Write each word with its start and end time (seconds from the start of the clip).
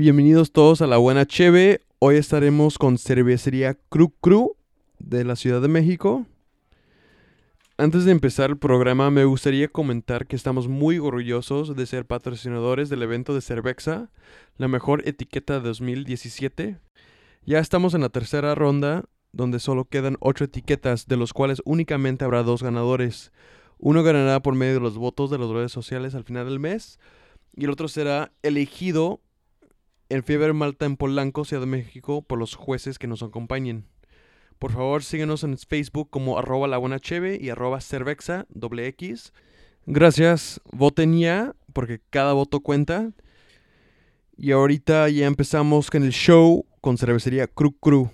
Bienvenidos 0.00 0.52
todos 0.52 0.80
a 0.80 0.86
La 0.86 0.96
Buena 0.96 1.26
Cheve. 1.26 1.80
Hoy 1.98 2.14
estaremos 2.14 2.78
con 2.78 2.98
Cervecería 2.98 3.76
Cru 3.88 4.14
Cru 4.20 4.56
de 5.00 5.24
la 5.24 5.34
Ciudad 5.34 5.60
de 5.60 5.66
México. 5.66 6.24
Antes 7.78 8.04
de 8.04 8.12
empezar 8.12 8.50
el 8.50 8.58
programa, 8.58 9.10
me 9.10 9.24
gustaría 9.24 9.66
comentar 9.66 10.28
que 10.28 10.36
estamos 10.36 10.68
muy 10.68 11.00
orgullosos 11.00 11.74
de 11.74 11.84
ser 11.84 12.06
patrocinadores 12.06 12.90
del 12.90 13.02
evento 13.02 13.34
de 13.34 13.40
Cervexa, 13.40 14.12
la 14.56 14.68
mejor 14.68 15.02
etiqueta 15.04 15.54
de 15.54 15.66
2017. 15.66 16.78
Ya 17.44 17.58
estamos 17.58 17.92
en 17.94 18.02
la 18.02 18.08
tercera 18.08 18.54
ronda, 18.54 19.04
donde 19.32 19.58
solo 19.58 19.86
quedan 19.86 20.16
ocho 20.20 20.44
etiquetas, 20.44 21.08
de 21.08 21.16
los 21.16 21.32
cuales 21.32 21.60
únicamente 21.64 22.24
habrá 22.24 22.44
dos 22.44 22.62
ganadores. 22.62 23.32
Uno 23.78 24.04
ganará 24.04 24.38
por 24.44 24.54
medio 24.54 24.74
de 24.74 24.80
los 24.80 24.96
votos 24.96 25.28
de 25.28 25.38
las 25.38 25.48
redes 25.48 25.72
sociales 25.72 26.14
al 26.14 26.22
final 26.22 26.44
del 26.44 26.60
mes, 26.60 27.00
y 27.56 27.64
el 27.64 27.70
otro 27.70 27.88
será 27.88 28.30
elegido 28.44 29.22
en 30.08 30.24
Fiebre 30.24 30.52
Malta 30.52 30.86
en 30.86 30.96
Polanco, 30.96 31.44
Ciudad 31.44 31.62
de 31.62 31.66
México, 31.66 32.22
por 32.22 32.38
los 32.38 32.54
jueces 32.54 32.98
que 32.98 33.06
nos 33.06 33.22
acompañen. 33.22 33.86
Por 34.58 34.72
favor, 34.72 35.04
síguenos 35.04 35.44
en 35.44 35.56
Facebook 35.56 36.10
como 36.10 36.38
arroba 36.38 36.66
la 36.66 36.78
buena 36.78 36.98
cheve 36.98 37.38
y 37.40 37.50
arroba 37.50 37.80
cervexa 37.80 38.46
doble 38.48 38.86
X. 38.88 39.32
Gracias, 39.86 40.60
voten 40.72 41.18
ya, 41.18 41.54
porque 41.72 42.00
cada 42.10 42.32
voto 42.32 42.60
cuenta. 42.60 43.12
Y 44.36 44.52
ahorita 44.52 45.08
ya 45.08 45.26
empezamos 45.26 45.90
con 45.90 46.02
el 46.02 46.12
show 46.12 46.66
con 46.80 46.98
cervecería 46.98 47.46
Cru 47.46 47.72
Cru. 47.72 48.10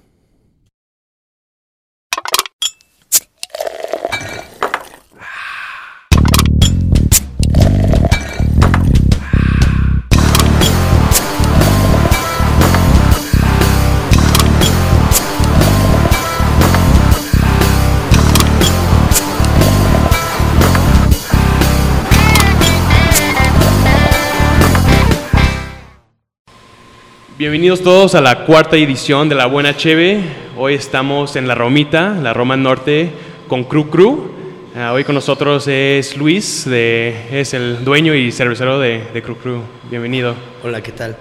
Bienvenidos 27.45 27.83
todos 27.83 28.15
a 28.15 28.23
la 28.23 28.47
cuarta 28.47 28.75
edición 28.79 29.29
de 29.29 29.35
La 29.35 29.45
Buena 29.45 29.77
Cheve. 29.77 30.19
Hoy 30.57 30.73
estamos 30.73 31.37
en 31.37 31.47
La 31.47 31.55
Romita, 31.55 32.15
la 32.15 32.33
Roma 32.33 32.57
Norte, 32.57 33.11
con 33.49 33.65
Cru 33.65 33.91
Cru. 33.91 34.33
Ah, 34.75 34.95
hoy 34.95 35.05
con 35.05 35.15
nosotros 35.15 35.69
es 35.69 36.17
Luis, 36.17 36.65
de, 36.65 37.15
es 37.31 37.53
el 37.53 37.85
dueño 37.85 38.15
y 38.15 38.33
cervecero 38.33 38.79
de, 38.79 39.03
de 39.13 39.23
Cru 39.23 39.37
Cru. 39.37 39.63
Bienvenido. 39.91 40.35
Hola, 40.63 40.81
¿qué 40.83 40.93
tal? 40.93 41.19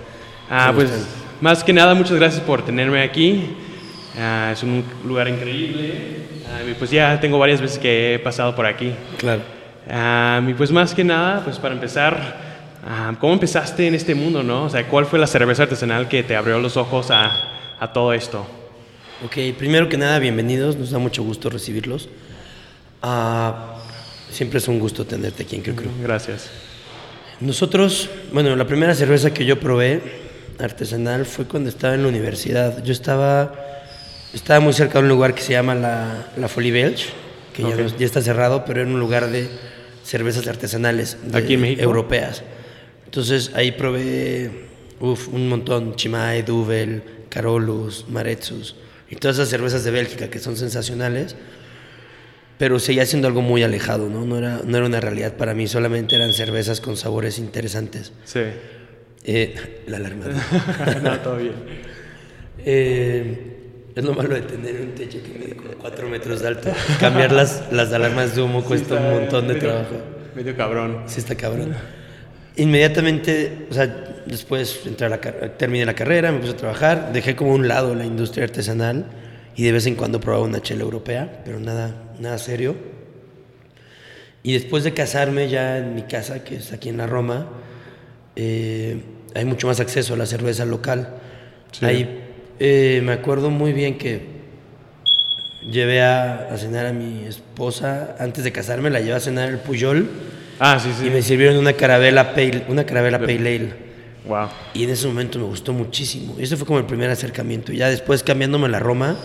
Ah, 0.50 0.68
¿Cómo 0.68 0.80
pues 0.80 0.92
están? 0.92 1.10
más 1.42 1.62
que 1.62 1.74
nada, 1.74 1.94
muchas 1.94 2.16
gracias 2.16 2.42
por 2.42 2.64
tenerme 2.64 3.02
aquí. 3.04 3.58
Ah, 4.18 4.52
es 4.54 4.64
un 4.64 4.82
lugar 5.06 5.28
increíble. 5.28 6.20
Y 6.72 6.74
pues 6.76 6.90
ya 6.90 7.20
tengo 7.20 7.38
varias 7.38 7.60
veces 7.60 7.78
que 7.78 8.14
he 8.14 8.20
pasado 8.20 8.56
por 8.56 8.66
aquí. 8.66 8.94
Claro. 9.18 9.42
Y 10.50 10.54
pues 10.54 10.72
más 10.72 10.96
que 10.96 11.04
nada, 11.04 11.42
pues 11.44 11.60
para 11.60 11.74
empezar, 11.74 12.53
ah, 12.86 13.16
¿cómo 13.20 13.34
empezaste 13.34 13.88
en 13.88 13.95
este 13.95 14.16
mundo, 14.16 14.44
no? 14.44 14.66
O 14.66 14.70
sea, 14.70 14.88
¿cuál 14.88 15.06
fue 15.06 15.20
la 15.20 15.28
cerveza 15.28 15.64
artesanal 15.64 16.08
que 16.08 16.23
te 16.23 16.36
abrió 16.36 16.59
los 16.59 16.78
ojos 16.78 17.12
a, 17.12 17.75
a 17.80 17.94
todo 17.94 18.14
esto? 18.14 18.45
Ok, 19.25 19.38
primero 19.58 19.88
que 19.90 19.98
nada, 19.98 20.20
bienvenidos. 20.20 20.75
Nos 20.78 20.92
da 20.92 21.00
mucho 21.00 21.23
gusto 21.23 21.50
recibirlos. 21.50 22.09
Ah, 23.02 23.75
siempre 24.31 24.59
es 24.59 24.67
un 24.67 24.80
gusto 24.80 25.06
tenerte 25.06 25.44
aquí 25.44 25.56
en 25.56 25.62
Cru. 25.62 25.90
Gracias. 26.02 26.50
Nosotros, 27.40 28.09
bueno, 28.31 28.56
la 28.56 28.66
primera 28.67 28.94
cerveza 28.95 29.34
que 29.34 29.45
yo 29.45 29.59
probé 29.59 30.02
artesanal 30.59 31.25
fue 31.25 31.45
cuando 31.45 31.70
estaba 31.70 31.95
en 31.95 32.03
la 32.03 32.08
universidad. 32.09 32.84
Yo 32.84 32.94
estaba, 32.94 33.53
estaba 34.34 34.59
muy 34.59 34.73
cerca 34.73 34.94
de 34.94 35.00
un 35.00 35.09
lugar 35.09 35.34
que 35.34 35.42
se 35.42 35.52
llama 35.53 35.75
la, 35.75 36.28
la 36.38 36.47
Folie 36.47 36.72
Belge, 36.72 37.09
que 37.53 37.64
ya, 37.64 37.70
Ok. 37.70 37.78
no- 37.80 37.97
ya 37.97 38.06
está 38.06 38.22
cerrado, 38.22 38.63
pero 38.66 38.81
era 38.81 38.90
un 38.90 39.00
lugar 39.00 39.29
de 39.29 39.50
cervezas 40.03 40.47
artesanales 40.47 41.18
de- 41.24 41.38
¿Aquí 41.38 41.56
en 41.56 41.62
México? 41.62 41.81
europeas. 41.81 42.44
Entonces 43.13 43.51
ahí 43.53 43.72
probé 43.74 44.50
uf, 45.00 45.28
un 45.28 45.47
montón, 45.47 45.96
Chimay, 45.96 46.41
Duvel, 46.41 47.03
Carolus, 47.29 48.06
Maretsus 48.09 48.75
y 49.07 49.18
todas 49.18 49.38
esas 49.38 49.50
cervezas 49.50 49.84
de 49.84 49.91
Bélgica 49.91 50.31
que 50.31 50.40
son 50.40 50.57
sensacionales 50.57 51.35
pero 52.57 52.79
seguía 52.79 53.06
siendo 53.06 53.28
algo 53.28 53.41
muy 53.41 53.62
alejado, 53.62 54.09
¿no? 54.09 54.25
No 54.25 54.38
era, 54.40 54.62
no 54.66 54.78
era 54.78 54.85
una 54.88 55.00
realidad 55.00 55.34
para 55.34 55.53
mí, 55.53 55.68
solamente 55.68 56.16
eran 56.16 56.34
cervezas 56.34 56.79
con 56.81 56.96
sabores 56.97 57.38
interesantes. 57.38 58.13
Sí. 58.25 58.40
Eh, 59.25 59.84
la 59.88 59.97
alarma. 59.97 60.25
no, 61.03 61.19
todo 61.19 61.38
bien. 61.38 61.53
Eh, 62.59 63.91
es 63.96 64.03
lo 64.03 64.13
malo 64.13 64.35
de 64.35 64.41
tener 64.41 64.79
un 64.81 64.91
techo 64.96 65.18
que 65.23 65.38
mide 65.38 65.56
como 65.56 65.72
4 65.73 66.07
metros 66.09 66.41
de 66.41 66.47
alto. 66.47 66.72
Cambiar 67.00 67.31
las, 67.31 67.72
las 67.72 67.91
alarmas 67.91 68.35
de 68.35 68.41
humo 68.44 68.63
cuesta 68.63 68.96
un 68.96 69.03
montón 69.22 69.47
de 69.47 69.53
medio- 69.56 69.68
trabajo. 69.69 69.96
Medio 70.35 70.56
cabrón. 70.56 71.03
Sí, 71.07 71.19
está 71.19 71.35
cabrón. 71.35 71.75
Inmediatamente, 72.56 73.68
o 73.69 73.74
sea, 73.74 73.88
después 74.25 74.81
entré 74.86 75.08
a 75.08 75.09
la 75.09 75.19
terminé 75.19 75.86
la 75.86 75.96
carrera, 75.96 76.31
me 76.31 76.40
puse 76.40 76.52
a 76.52 76.58
trabajar, 76.58 77.12
dejé 77.12 77.36
como 77.36 77.52
a 77.52 77.56
un 77.56 77.68
lado 77.68 77.96
la 77.96 78.06
industria 78.06 78.44
artesanal 78.44 79.06
y 79.56 79.64
de 79.64 79.72
vez 79.72 79.86
en 79.88 79.96
cuando 79.96 80.19
probaba 80.19 80.46
una 80.46 80.62
chela 80.62 80.84
europea, 80.84 81.41
pero 81.44 81.59
nada, 81.59 82.14
nada 82.19 82.38
serio. 82.38 82.75
Y 84.44 84.53
después 84.53 84.84
de 84.84 84.94
casarme 84.94 85.50
ya 85.50 85.78
en 85.78 85.96
mi 85.96 86.03
casa, 86.03 86.44
que 86.44 86.58
es 86.58 86.74
aquí 86.74 86.90
en 86.90 86.97
la 86.97 87.08
Roma, 87.08 87.47
eh, 88.36 89.02
hay 89.34 89.46
mucho 89.46 89.68
más 89.68 89.80
acceso 89.80 90.14
a 90.14 90.18
la 90.18 90.25
cerveza 90.25 90.66
local. 90.66 91.16
Sí. 91.72 91.85
Ahí 91.85 92.22
eh, 92.59 93.02
me 93.03 93.14
acuerdo 93.14 93.50
muy 93.50 93.74
bien 93.74 93.97
que 93.97 94.34
llevé 95.72 96.02
a, 96.02 96.50
a 96.52 96.58
cenar 96.58 96.85
a 96.85 96.94
mi 96.94 97.25
esposa, 97.25 98.16
antes 98.20 98.44
de 98.44 98.52
casarme 98.52 98.90
la 98.90 99.00
llevé 99.00 99.14
a 99.14 99.20
cenar 99.20 99.50
el 99.50 99.58
Puyol. 99.58 100.09
Ah, 100.66 100.79
sí, 100.79 100.94
sí. 100.97 101.07
Y 101.07 101.09
me 101.09 101.22
sirvieron 101.22 101.57
una 101.57 101.74
carabela 101.74 102.34
pale, 102.34 102.63
una 102.69 102.85
carabela 102.85 103.19
pale 103.19 103.35
ale. 103.35 103.74
Wow. 104.25 104.47
Y 104.74 104.85
en 104.85 104.91
ese 104.91 105.06
momento 105.07 105.38
me 105.38 105.44
gustó 105.44 105.74
muchísimo. 105.74 106.35
Y 106.40 106.44
ese 106.44 106.56
fue 106.56 106.66
como 106.66 106.79
el 106.79 106.85
primer 106.85 107.09
acercamiento. 107.09 107.74
Y 107.74 107.79
ya 107.79 107.90
después 107.90 108.24
cambiándome 108.24 108.68
a 108.68 108.69
la 108.69 108.79
Roma, 108.79 109.18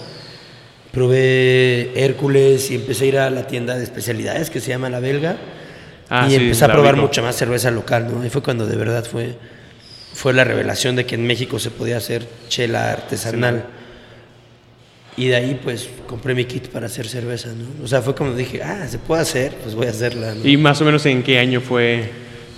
probé 0.90 1.92
Hércules 1.94 2.72
y 2.72 2.74
empecé 2.74 3.04
a 3.04 3.06
ir 3.06 3.18
a 3.18 3.30
la 3.30 3.46
tienda 3.46 3.76
de 3.76 3.84
especialidades 3.84 4.50
que 4.50 4.60
se 4.60 4.70
llama 4.70 4.90
La 4.90 4.98
Belga. 4.98 5.36
Ah, 6.10 6.26
y 6.26 6.30
sí, 6.30 6.36
empecé 6.38 6.64
a 6.64 6.72
probar 6.72 6.96
mucha 6.96 7.22
más 7.22 7.36
cerveza 7.36 7.70
local, 7.70 8.08
¿no? 8.12 8.26
Y 8.26 8.30
fue 8.30 8.42
cuando 8.42 8.66
de 8.66 8.74
verdad 8.74 9.04
fue, 9.04 9.36
fue 10.14 10.32
la 10.32 10.42
revelación 10.42 10.96
de 10.96 11.06
que 11.06 11.14
en 11.14 11.24
México 11.24 11.60
se 11.60 11.70
podía 11.70 11.98
hacer 11.98 12.26
chela 12.48 12.90
artesanal. 12.90 13.64
Y 15.18 15.26
de 15.26 15.36
ahí 15.36 15.60
pues 15.62 15.88
compré 16.06 16.34
mi 16.34 16.44
kit 16.44 16.68
para 16.68 16.86
hacer 16.86 17.08
cerveza, 17.08 17.48
¿no? 17.48 17.84
O 17.84 17.88
sea, 17.88 18.00
fue 18.02 18.14
como 18.14 18.34
dije, 18.34 18.62
ah, 18.62 18.86
se 18.88 18.98
puede 18.98 19.20
hacer, 19.22 19.52
pues 19.62 19.74
voy 19.74 19.86
a 19.86 19.90
hacerla, 19.90 20.34
¿no? 20.34 20.46
¿Y 20.46 20.56
más 20.56 20.80
o 20.80 20.84
menos 20.84 21.04
en 21.06 21.24
qué 21.24 21.40
año 21.40 21.60
fue? 21.60 22.08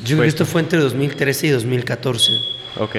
Yo 0.05 0.17
creo 0.17 0.23
que 0.23 0.29
esto 0.29 0.45
fue 0.45 0.61
entre 0.61 0.79
2013 0.79 1.47
y 1.47 1.51
2014. 1.51 2.33
Ok. 2.79 2.97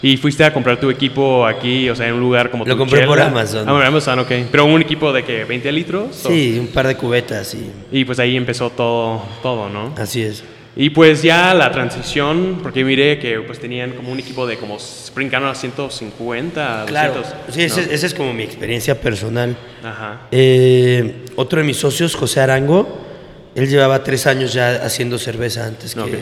¿Y 0.00 0.16
fuiste 0.16 0.44
a 0.44 0.52
comprar 0.52 0.80
tu 0.80 0.90
equipo 0.90 1.46
aquí, 1.46 1.88
o 1.88 1.94
sea, 1.94 2.08
en 2.08 2.14
un 2.14 2.20
lugar 2.20 2.50
como 2.50 2.64
Lo 2.64 2.76
compré 2.76 3.06
por 3.06 3.18
chela? 3.18 3.30
Amazon. 3.30 3.68
Ah, 3.68 3.72
por 3.72 3.84
Amazon, 3.84 4.18
ok. 4.18 4.30
Pero 4.50 4.64
un 4.64 4.82
equipo 4.82 5.12
de 5.12 5.24
que 5.24 5.44
20 5.44 5.70
litros. 5.70 6.16
Sí, 6.26 6.56
un 6.58 6.68
par 6.68 6.88
de 6.88 6.96
cubetas 6.96 7.54
y 7.54 7.70
Y 7.92 8.04
pues 8.04 8.18
ahí 8.18 8.36
empezó 8.36 8.70
todo, 8.70 9.22
todo, 9.42 9.68
¿no? 9.68 9.94
así 9.96 10.22
es. 10.22 10.42
Y 10.74 10.88
pues 10.90 11.22
ya 11.22 11.52
la 11.52 11.70
transición, 11.70 12.60
porque 12.62 12.82
miré 12.82 13.18
que 13.18 13.40
pues 13.40 13.58
tenían 13.58 13.90
como 13.92 14.10
un 14.10 14.18
equipo 14.18 14.46
de 14.46 14.56
como 14.56 14.78
brincaron 15.14 15.48
a 15.50 15.54
150, 15.54 16.84
Claro, 16.86 17.22
200. 17.46 17.54
sí, 17.54 17.60
esa 17.90 18.06
es 18.06 18.14
como 18.14 18.32
mi 18.32 18.42
experiencia 18.42 18.98
personal. 18.98 19.54
Ajá. 19.84 20.22
Eh, 20.30 21.24
otro 21.36 21.60
de 21.60 21.66
mis 21.66 21.76
socios, 21.76 22.14
José 22.14 22.40
Arango, 22.40 22.88
él 23.54 23.68
llevaba 23.68 24.02
tres 24.02 24.26
años 24.26 24.54
ya 24.54 24.76
haciendo 24.82 25.18
cerveza 25.18 25.66
antes 25.66 25.94
que, 25.94 26.18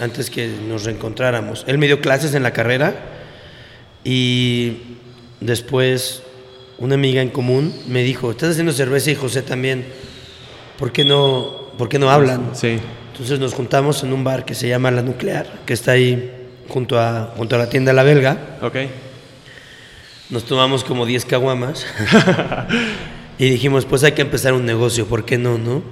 antes 0.00 0.30
que 0.30 0.48
nos 0.68 0.82
reencontráramos. 0.82 1.64
Él 1.68 1.78
me 1.78 1.86
dio 1.86 2.00
clases 2.00 2.34
en 2.34 2.42
la 2.42 2.52
carrera 2.52 2.94
y 4.02 4.78
después 5.40 6.22
una 6.78 6.96
amiga 6.96 7.22
en 7.22 7.28
común 7.30 7.72
me 7.86 8.02
dijo, 8.02 8.32
estás 8.32 8.50
haciendo 8.50 8.72
cerveza 8.72 9.12
y 9.12 9.14
José 9.14 9.42
también, 9.42 9.84
¿por 10.76 10.90
qué 10.90 11.04
no, 11.04 11.68
por 11.78 11.88
qué 11.88 12.00
no 12.00 12.10
hablan? 12.10 12.50
Sí. 12.54 12.78
Entonces 13.22 13.38
nos 13.38 13.54
juntamos 13.54 14.02
en 14.02 14.12
un 14.12 14.24
bar 14.24 14.44
que 14.44 14.52
se 14.52 14.66
llama 14.66 14.90
La 14.90 15.00
Nuclear, 15.00 15.46
que 15.64 15.74
está 15.74 15.92
ahí 15.92 16.28
junto 16.66 16.98
a, 16.98 17.32
junto 17.36 17.54
a 17.54 17.58
la 17.60 17.68
tienda 17.68 17.92
La 17.92 18.02
Belga. 18.02 18.58
Ok. 18.60 18.78
Nos 20.28 20.44
tomamos 20.44 20.82
como 20.82 21.06
10 21.06 21.24
caguamas 21.26 21.86
y 23.38 23.48
dijimos, 23.48 23.84
pues 23.86 24.02
hay 24.02 24.10
que 24.10 24.22
empezar 24.22 24.54
un 24.54 24.66
negocio, 24.66 25.06
¿por 25.06 25.24
qué 25.24 25.38
no, 25.38 25.56
no? 25.56 25.84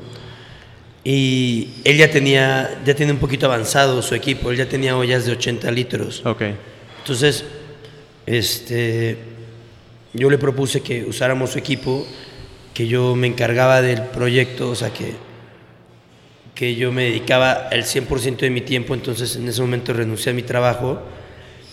Y 1.04 1.68
él 1.84 1.98
ya 1.98 2.10
tenía, 2.10 2.80
ya 2.84 2.96
tiene 2.96 3.12
un 3.12 3.18
poquito 3.18 3.46
avanzado 3.46 4.02
su 4.02 4.16
equipo, 4.16 4.50
él 4.50 4.56
ya 4.56 4.68
tenía 4.68 4.96
ollas 4.96 5.24
de 5.24 5.30
80 5.30 5.70
litros. 5.70 6.26
Ok. 6.26 6.42
Entonces, 6.98 7.44
este, 8.26 9.18
yo 10.14 10.28
le 10.30 10.38
propuse 10.38 10.80
que 10.80 11.04
usáramos 11.04 11.50
su 11.50 11.60
equipo, 11.60 12.04
que 12.74 12.88
yo 12.88 13.14
me 13.14 13.28
encargaba 13.28 13.82
del 13.82 14.02
proyecto, 14.02 14.70
o 14.70 14.74
sea, 14.74 14.92
que, 14.92 15.29
que 16.60 16.74
yo 16.74 16.92
me 16.92 17.04
dedicaba 17.04 17.68
el 17.70 17.84
100% 17.84 18.36
de 18.36 18.50
mi 18.50 18.60
tiempo, 18.60 18.92
entonces 18.92 19.34
en 19.34 19.48
ese 19.48 19.62
momento 19.62 19.94
renuncié 19.94 20.32
a 20.32 20.34
mi 20.34 20.42
trabajo 20.42 21.00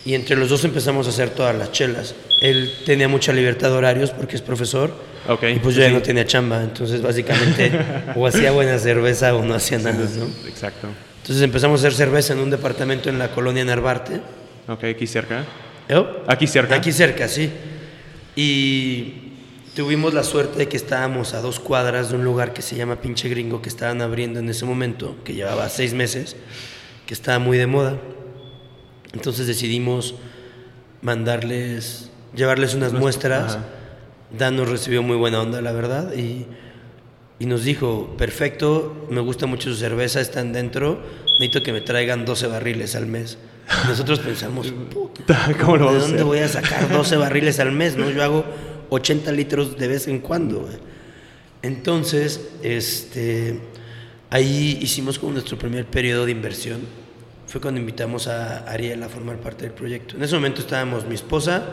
Y 0.05 0.13
entre 0.13 0.37
los 0.37 0.47
dos 0.47 0.63
empezamos 0.63 1.07
a 1.07 1.09
hacer 1.09 1.31
todas 1.31 1.53
las 1.53 1.73
chelas. 1.73 2.15
Él 2.41 2.71
tenía 2.85 3.09
mucha 3.09 3.33
libertad 3.33 3.69
de 3.69 3.75
horarios 3.75 4.11
porque 4.11 4.37
es 4.37 4.41
profesor. 4.41 4.93
Ok, 5.27 5.43
Y 5.53 5.59
pues 5.59 5.75
yo 5.75 5.81
ya 5.81 5.89
no 5.89 6.01
tenía 6.01 6.25
chamba. 6.25 6.63
Entonces, 6.63 7.01
básicamente, 7.01 7.69
o 8.15 8.25
hacía 8.25 8.51
buena 8.51 8.79
cerveza 8.79 9.35
o 9.35 9.43
no 9.43 9.55
hacía 9.55 9.77
nada, 9.77 10.07
¿no? 10.17 10.47
Exacto. 10.47 10.87
Entonces 11.21 11.43
empezamos 11.43 11.83
a 11.83 11.87
hacer 11.87 11.97
cerveza 11.97 12.31
en 12.31 12.39
un 12.39 12.49
departamento 12.49 13.09
en 13.09 13.19
la 13.19 13.31
colonia 13.31 13.65
Narvarte. 13.65 14.21
Ok, 14.69 14.85
aquí 14.85 15.05
cerca. 15.05 15.43
¿Eh? 15.89 16.01
Aquí 16.27 16.47
cerca. 16.47 16.75
Aquí 16.75 16.93
cerca, 16.93 17.27
sí. 17.27 17.51
Y 18.37 19.26
tuvimos 19.77 20.15
la 20.15 20.23
suerte 20.23 20.57
de 20.57 20.67
que 20.67 20.75
estábamos 20.75 21.35
a 21.35 21.41
dos 21.41 21.59
cuadras 21.59 22.09
de 22.09 22.15
un 22.15 22.23
lugar 22.23 22.51
que 22.51 22.63
se 22.63 22.75
llama 22.75 22.95
Pinche 22.99 23.29
Gringo, 23.29 23.61
que 23.61 23.69
estaban 23.69 24.01
abriendo 24.01 24.39
en 24.39 24.49
ese 24.49 24.65
momento, 24.65 25.15
que 25.23 25.35
llevaba 25.35 25.69
seis 25.69 25.93
meses, 25.93 26.35
que 27.05 27.13
estaba 27.13 27.37
muy 27.37 27.59
de 27.59 27.67
moda. 27.67 27.99
Entonces 29.13 29.45
decidimos 29.45 30.15
mandarles, 31.03 32.09
llevarles 32.35 32.73
unas 32.73 32.91
muestras. 32.91 33.53
ajá. 33.53 33.65
Dan 34.35 34.57
nos 34.57 34.67
recibió 34.67 35.03
muy 35.03 35.15
buena 35.15 35.41
onda, 35.41 35.61
la 35.61 35.73
verdad, 35.73 36.11
y, 36.15 36.47
y 37.37 37.45
nos 37.45 37.63
dijo, 37.63 38.15
perfecto, 38.17 39.05
me 39.11 39.21
gusta 39.21 39.45
mucho 39.45 39.69
su 39.69 39.75
cerveza, 39.75 40.21
están 40.21 40.53
dentro, 40.53 40.99
necesito 41.39 41.61
que 41.61 41.71
me 41.71 41.81
traigan 41.81 42.25
12 42.25 42.47
barriles 42.47 42.95
al 42.95 43.05
mes. 43.05 43.37
Nosotros 43.87 44.19
pensamos, 44.21 44.73
puta, 44.91 45.55
¿Cómo 45.61 45.77
lo 45.77 45.93
¿de 45.93 45.99
dónde 45.99 46.23
voy 46.23 46.39
a 46.39 46.47
sacar 46.47 46.89
12 46.89 47.15
barriles 47.17 47.59
al 47.59 47.71
mes? 47.71 47.95
¿no? 47.95 48.09
Yo 48.09 48.23
hago 48.23 48.43
80 48.89 49.31
litros 49.31 49.77
de 49.77 49.87
vez 49.87 50.07
en 50.07 50.19
cuando. 50.19 50.67
Entonces, 51.61 52.49
este, 52.63 53.59
ahí 54.29 54.77
hicimos 54.81 55.19
como 55.19 55.33
nuestro 55.33 55.57
primer 55.57 55.85
periodo 55.85 56.25
de 56.25 56.31
inversión. 56.31 56.81
Fue 57.47 57.61
cuando 57.61 57.79
invitamos 57.79 58.27
a 58.27 58.69
Ariel 58.69 59.01
a 59.03 59.09
formar 59.09 59.37
parte 59.37 59.63
del 59.63 59.73
proyecto. 59.73 60.15
En 60.17 60.23
ese 60.23 60.35
momento 60.35 60.61
estábamos 60.61 61.05
mi 61.05 61.15
esposa, 61.15 61.63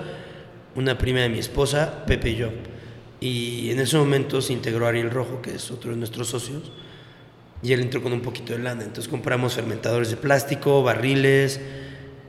una 0.75 0.96
prima 0.96 1.20
de 1.20 1.28
mi 1.28 1.38
esposa, 1.38 2.05
Pepe 2.06 2.31
y 2.31 2.37
yo. 2.37 2.50
Y 3.20 3.70
en 3.70 3.81
ese 3.81 3.96
momento 3.96 4.40
se 4.40 4.52
integró 4.52 4.87
Ariel 4.87 5.11
Rojo, 5.11 5.43
que 5.43 5.55
es 5.55 5.70
otro 5.70 5.90
de 5.90 5.96
nuestros 5.96 6.28
socios, 6.28 6.70
y 7.62 7.72
él 7.72 7.81
entró 7.81 8.02
con 8.02 8.12
un 8.12 8.20
poquito 8.20 8.52
de 8.52 8.61
lana. 8.61 8.84
Entonces 8.84 9.08
compramos 9.08 9.55
fermentadores 9.55 10.11
de 10.11 10.16
plástico, 10.16 10.82
barriles 10.82 11.61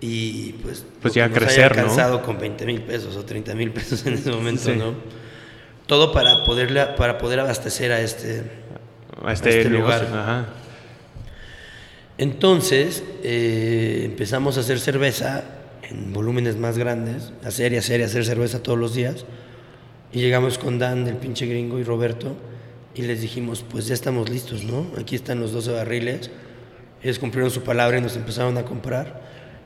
y 0.01 0.53
pues... 0.53 0.85
Pues 1.01 1.13
ya 1.13 1.27
nos 1.27 1.37
haya 1.37 1.45
crecer, 1.45 1.75
¿no? 1.75 1.81
alcanzado 1.81 2.21
con 2.21 2.37
20 2.39 2.65
mil 2.65 2.81
pesos 2.81 3.15
o 3.15 3.25
30 3.25 3.55
mil 3.55 3.71
pesos 3.71 4.05
en 4.05 4.13
ese 4.15 4.31
momento, 4.31 4.63
Sí. 4.63 4.75
¿no? 4.75 4.93
Todo 5.87 6.11
para, 6.11 6.43
poderle, 6.43 6.85
para 6.97 7.17
poder 7.17 7.39
abastecer 7.39 7.91
a 7.91 8.01
este... 8.01 8.43
A 9.23 9.31
este, 9.33 9.49
este 9.59 9.69
negocio. 9.69 10.01
lugar. 10.01 10.19
Ajá. 10.19 10.45
Entonces 12.17 13.03
eh, 13.23 14.03
empezamos 14.05 14.57
a 14.57 14.61
hacer 14.61 14.79
cerveza 14.79 15.43
en 15.83 16.13
volúmenes 16.13 16.57
más 16.57 16.77
grandes, 16.77 17.31
hacer 17.43 17.73
y 17.73 17.77
hacer 17.77 17.99
y 17.99 18.03
hacer 18.03 18.25
cerveza 18.25 18.63
todos 18.63 18.79
los 18.79 18.93
días. 18.93 19.25
Y 20.11 20.19
llegamos 20.19 20.57
con 20.57 20.79
Dan 20.79 21.05
del 21.05 21.17
pinche 21.17 21.45
gringo 21.45 21.77
y 21.79 21.83
Roberto 21.83 22.35
y 22.95 23.01
les 23.01 23.21
dijimos, 23.21 23.65
pues 23.69 23.87
ya 23.87 23.93
estamos 23.93 24.29
listos, 24.29 24.63
¿no? 24.63 24.87
Aquí 24.97 25.15
están 25.15 25.39
los 25.41 25.51
12 25.51 25.73
barriles. 25.73 26.31
Ellos 27.03 27.19
cumplieron 27.19 27.51
su 27.51 27.61
palabra 27.63 27.97
y 27.97 28.01
nos 28.01 28.15
empezaron 28.15 28.57
a 28.57 28.63
comprar. 28.63 29.21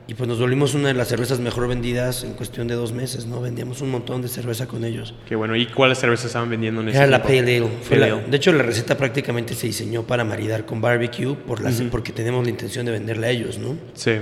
Y 0.09 0.15
pues 0.15 0.27
nos 0.27 0.39
volvimos 0.39 0.73
una 0.73 0.87
de 0.87 0.95
las 0.95 1.07
cervezas 1.07 1.39
mejor 1.39 1.67
vendidas 1.67 2.23
en 2.23 2.33
cuestión 2.33 2.67
de 2.67 2.73
dos 2.73 2.93
meses, 2.93 3.27
¿no? 3.27 3.41
Vendíamos 3.41 3.79
un 3.81 3.91
montón 3.91 4.23
de 4.23 4.27
cerveza 4.27 4.65
con 4.65 4.83
ellos. 4.83 5.13
Qué 5.27 5.35
bueno. 5.35 5.55
¿Y 5.55 5.67
cuáles 5.67 5.99
cervezas 5.99 6.25
estaban 6.25 6.49
vendiendo 6.49 6.81
en 6.81 6.89
ese 6.89 6.97
Era 6.97 7.05
la? 7.05 7.21
Pale 7.21 7.37
Ale. 7.41 7.59
Fue 7.83 7.95
Pale 7.99 8.09
la- 8.09 8.17
Ale. 8.17 8.27
de 8.27 8.37
hecho, 8.37 8.51
la 8.51 8.63
receta 8.63 8.97
prácticamente 8.97 9.53
se 9.53 9.67
diseñó 9.67 10.01
para 10.07 10.23
maridar 10.23 10.65
con 10.65 10.81
barbecue 10.81 11.35
por 11.35 11.61
la, 11.61 11.71
porque 11.91 12.11
tenemos 12.11 12.43
la 12.43 12.49
intención 12.49 12.87
de 12.87 12.91
venderla 12.93 13.27
a 13.27 13.29
ellos, 13.29 13.59
¿no? 13.59 13.77
Sí. 13.93 14.13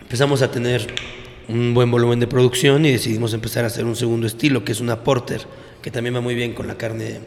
Empezamos 0.00 0.40
a 0.42 0.48
tener 0.52 0.86
un 1.48 1.74
buen 1.74 1.90
volumen 1.90 2.20
de 2.20 2.28
producción 2.28 2.86
y 2.86 2.92
decidimos 2.92 3.34
empezar 3.34 3.64
a 3.64 3.66
hacer 3.66 3.86
un 3.86 3.96
segundo 3.96 4.28
estilo, 4.28 4.64
que 4.64 4.70
es 4.70 4.78
una 4.78 5.02
porter, 5.02 5.40
que 5.82 5.90
también 5.90 6.14
va 6.14 6.20
muy 6.20 6.36
bien 6.36 6.52
con 6.52 6.68
la 6.68 6.76
carne, 6.78 7.18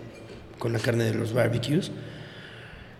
con 0.60 0.72
la 0.72 0.80
carne 0.80 1.04
de 1.04 1.14
los 1.14 1.34
barbecues. 1.34 1.92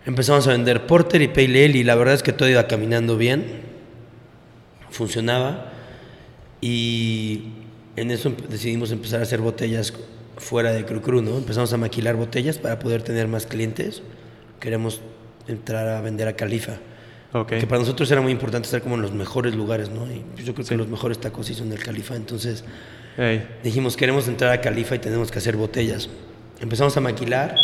Empezamos 0.06 0.46
a 0.46 0.52
vender 0.52 0.86
porter 0.86 1.20
y 1.20 1.28
pale 1.28 1.64
ale 1.64 1.78
y 1.78 1.84
la 1.84 1.94
verdad 1.96 2.14
es 2.14 2.22
que 2.22 2.32
todo 2.32 2.48
iba 2.48 2.66
caminando 2.68 3.16
bien, 3.16 3.44
funcionaba 4.90 5.72
y 6.60 7.48
en 7.96 8.10
eso 8.10 8.32
decidimos 8.48 8.92
empezar 8.92 9.20
a 9.20 9.24
hacer 9.24 9.40
botellas 9.40 9.92
fuera 10.36 10.72
de 10.72 10.84
Cru 10.84 11.00
Cru, 11.02 11.22
¿no? 11.22 11.36
Empezamos 11.38 11.72
a 11.72 11.76
maquilar 11.76 12.14
botellas 12.16 12.58
para 12.58 12.78
poder 12.78 13.02
tener 13.02 13.26
más 13.26 13.46
clientes. 13.46 14.02
Queremos 14.60 15.00
entrar 15.48 15.88
a 15.88 16.00
vender 16.00 16.28
a 16.28 16.34
Califa. 16.36 16.74
Ok. 17.32 17.48
Que 17.58 17.66
para 17.66 17.80
nosotros 17.80 18.10
era 18.10 18.20
muy 18.20 18.32
importante 18.32 18.66
estar 18.66 18.82
como 18.82 18.94
en 18.94 19.02
los 19.02 19.12
mejores 19.12 19.54
lugares, 19.54 19.90
¿no? 19.90 20.06
Y 20.10 20.22
yo 20.44 20.54
creo 20.54 20.64
Sí. 20.64 20.70
que 20.70 20.76
los 20.76 20.88
mejores 20.88 21.18
tacos 21.18 21.46
sí 21.46 21.54
son 21.54 21.68
del 21.70 21.82
Califa. 21.82 22.14
Entonces 22.16 22.64
Ey. 23.18 23.44
dijimos, 23.64 23.96
queremos 23.96 24.28
entrar 24.28 24.52
a 24.52 24.60
Califa 24.60 24.94
y 24.94 24.98
tenemos 24.98 25.30
que 25.32 25.38
hacer 25.38 25.56
botellas. 25.56 26.08
Empezamos 26.60 26.96
a 26.96 27.00
maquilar 27.00 27.56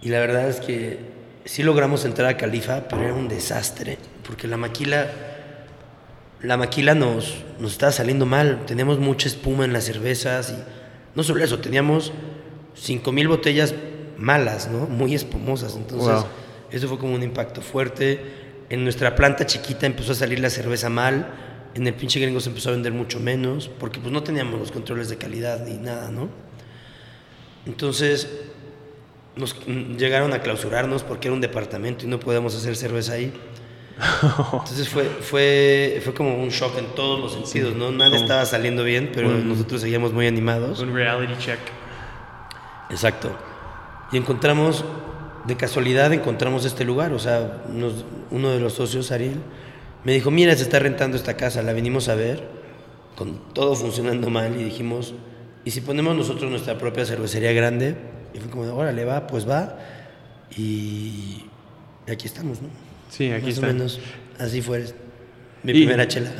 y 0.00 0.08
la 0.08 0.18
verdad 0.20 0.48
es 0.48 0.60
que 0.60 0.98
sí 1.44 1.62
logramos 1.62 2.04
entrar 2.04 2.28
a 2.28 2.36
Califa, 2.36 2.88
pero 2.88 3.02
era 3.02 3.14
un 3.14 3.28
desastre, 3.28 3.98
porque 4.26 4.46
la 4.48 4.56
maquila, 4.56 5.10
la 6.42 6.56
maquila 6.56 6.94
nos, 6.94 7.34
nos 7.58 7.72
estaba 7.72 7.92
saliendo 7.92 8.26
mal. 8.26 8.64
Teníamos 8.66 8.98
mucha 8.98 9.28
espuma 9.28 9.64
en 9.64 9.72
las 9.72 9.84
cervezas 9.84 10.50
y 10.50 10.62
no 11.16 11.22
solo 11.22 11.42
eso, 11.44 11.58
teníamos 11.58 12.12
5000 12.74 13.28
botellas 13.28 13.74
malas, 14.18 14.68
¿no? 14.68 14.86
Muy 14.86 15.14
espumosas. 15.14 15.74
Entonces, 15.76 16.08
Wow. 16.08 16.24
eso 16.70 16.88
fue 16.88 16.98
como 16.98 17.14
un 17.14 17.22
impacto 17.22 17.60
fuerte. 17.60 18.20
En 18.70 18.84
nuestra 18.84 19.14
planta 19.14 19.44
chiquita 19.46 19.86
empezó 19.86 20.12
a 20.12 20.14
salir 20.14 20.40
la 20.40 20.48
cerveza 20.50 20.88
mal. 20.88 21.26
En 21.74 21.86
el 21.86 21.94
pinche 21.94 22.20
gringo 22.20 22.40
se 22.40 22.48
empezó 22.50 22.68
a 22.70 22.72
vender 22.72 22.92
mucho 22.92 23.18
menos, 23.20 23.68
porque 23.68 23.98
pues 24.00 24.12
no 24.12 24.22
teníamos 24.22 24.58
los 24.60 24.70
controles 24.72 25.08
de 25.08 25.16
calidad 25.18 25.64
ni 25.66 25.74
nada, 25.78 26.10
¿no? 26.10 26.28
Entonces, 27.66 28.28
nos 29.36 29.56
llegaron 29.66 30.32
a 30.32 30.40
clausurarnos 30.40 31.02
porque 31.02 31.28
era 31.28 31.34
un 31.34 31.40
departamento 31.40 32.04
y 32.04 32.08
no 32.08 32.18
podíamos 32.20 32.54
hacer 32.54 32.76
cerveza 32.76 33.14
ahí. 33.14 33.32
Entonces 34.52 34.88
fue, 34.88 35.04
fue, 35.04 36.00
fue 36.04 36.14
como 36.14 36.42
un 36.42 36.48
shock 36.48 36.76
en 36.78 36.86
todos 36.94 37.20
los 37.20 37.32
sentidos, 37.32 37.74
¿no? 37.76 37.92
Nada 37.92 38.10
Como 38.10 38.22
estaba 38.22 38.44
saliendo 38.46 38.84
bien, 38.84 39.10
pero 39.14 39.28
un- 39.28 39.48
nosotros 39.48 39.80
seguíamos 39.80 40.12
muy 40.12 40.26
animados. 40.26 40.80
Un 40.80 40.94
reality 40.94 41.34
check. 41.38 41.58
Exacto. 42.90 43.30
Y 44.10 44.16
encontramos, 44.16 44.84
de 45.46 45.56
casualidad 45.56 46.12
encontramos 46.12 46.64
este 46.64 46.84
lugar, 46.84 47.12
o 47.12 47.18
sea, 47.18 47.62
nos- 47.72 48.04
uno 48.30 48.50
de 48.50 48.60
los 48.60 48.74
socios, 48.74 49.10
Ariel, 49.12 49.36
me 50.04 50.12
dijo, 50.12 50.30
mira, 50.30 50.54
se 50.56 50.62
está 50.62 50.78
rentando 50.78 51.16
esta 51.16 51.36
casa, 51.36 51.62
la 51.62 51.72
venimos 51.72 52.08
a 52.08 52.14
ver, 52.14 52.42
con 53.16 53.38
todo 53.54 53.74
funcionando 53.74 54.30
mal, 54.30 54.58
y 54.60 54.64
dijimos, 54.64 55.14
¿y 55.64 55.70
si 55.70 55.80
ponemos 55.80 56.16
nosotros 56.16 56.50
nuestra 56.50 56.76
propia 56.78 57.04
cervecería 57.06 57.52
grande? 57.52 57.94
Y 58.34 58.38
fue 58.38 58.50
como, 58.50 58.74
órale, 58.74 59.04
va, 59.04 59.26
pues 59.26 59.48
va, 59.48 59.76
y 60.56 61.44
aquí 62.10 62.26
estamos, 62.26 62.60
¿no? 62.62 62.68
Sí, 63.10 63.30
aquí 63.30 63.46
Más 63.46 63.54
está. 63.54 63.66
o 63.66 63.72
menos, 63.72 64.00
así 64.38 64.62
fue 64.62 64.84
mi 65.62 65.72
Y- 65.72 65.74
primera 65.84 66.06
chela. 66.08 66.30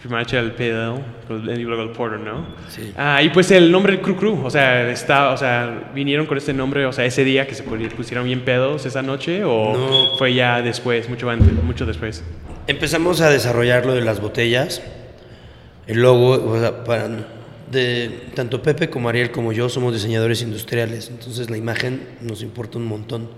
Primero 0.00 0.22
echa 0.22 0.38
el 0.38 0.52
pedal 0.52 1.02
y 1.28 1.62
luego 1.64 1.82
el 1.82 1.90
porter, 1.90 2.20
¿no? 2.20 2.46
Sí. 2.68 2.92
Ah, 2.96 3.20
y 3.20 3.30
pues 3.30 3.50
el 3.50 3.72
nombre 3.72 3.94
del 3.94 4.00
Cru 4.00 4.14
Cru, 4.14 4.42
o 4.46 4.48
sea, 4.50 4.88
está, 4.90 5.30
o 5.32 5.36
sea, 5.36 5.90
vinieron 5.92 6.26
con 6.26 6.38
este 6.38 6.52
nombre, 6.52 6.86
o 6.86 6.92
sea, 6.92 7.04
ese 7.04 7.24
día 7.24 7.48
que 7.48 7.56
se 7.56 7.66
pu- 7.66 7.90
pusieron 7.90 8.24
bien 8.24 8.44
pedos 8.44 8.86
esa 8.86 9.02
noche 9.02 9.42
o 9.44 9.76
No. 9.76 10.16
fue 10.16 10.34
ya 10.34 10.62
después, 10.62 11.08
mucho 11.08 11.28
antes, 11.28 11.52
mucho 11.64 11.84
después. 11.84 12.22
Empezamos 12.68 13.20
a 13.20 13.28
desarrollar 13.28 13.86
lo 13.86 13.94
de 13.94 14.02
las 14.02 14.20
botellas, 14.20 14.82
el 15.88 16.00
logo, 16.00 16.48
o 16.48 16.60
sea, 16.60 16.84
para, 16.84 17.08
de, 17.70 18.30
tanto 18.34 18.62
Pepe 18.62 18.90
como 18.90 19.08
Ariel 19.08 19.30
como 19.30 19.52
yo 19.52 19.68
somos 19.68 19.94
diseñadores 19.94 20.42
industriales, 20.42 21.08
entonces 21.10 21.50
la 21.50 21.56
imagen 21.56 22.06
nos 22.20 22.42
importa 22.42 22.78
un 22.78 22.86
montón. 22.86 23.28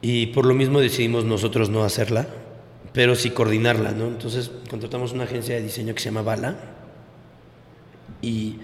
Y 0.00 0.26
por 0.26 0.44
lo 0.44 0.54
mismo 0.54 0.80
decidimos 0.80 1.24
nosotros 1.24 1.70
no 1.70 1.84
hacerla, 1.84 2.28
pero 2.92 3.14
sí 3.14 3.30
coordinarla, 3.30 3.92
¿no? 3.92 4.06
Entonces 4.06 4.50
contratamos 4.68 5.12
una 5.12 5.24
agencia 5.24 5.54
de 5.54 5.62
diseño 5.62 5.94
que 5.94 6.00
se 6.00 6.06
llama 6.06 6.22
Bala 6.22 6.56
y 8.20 8.56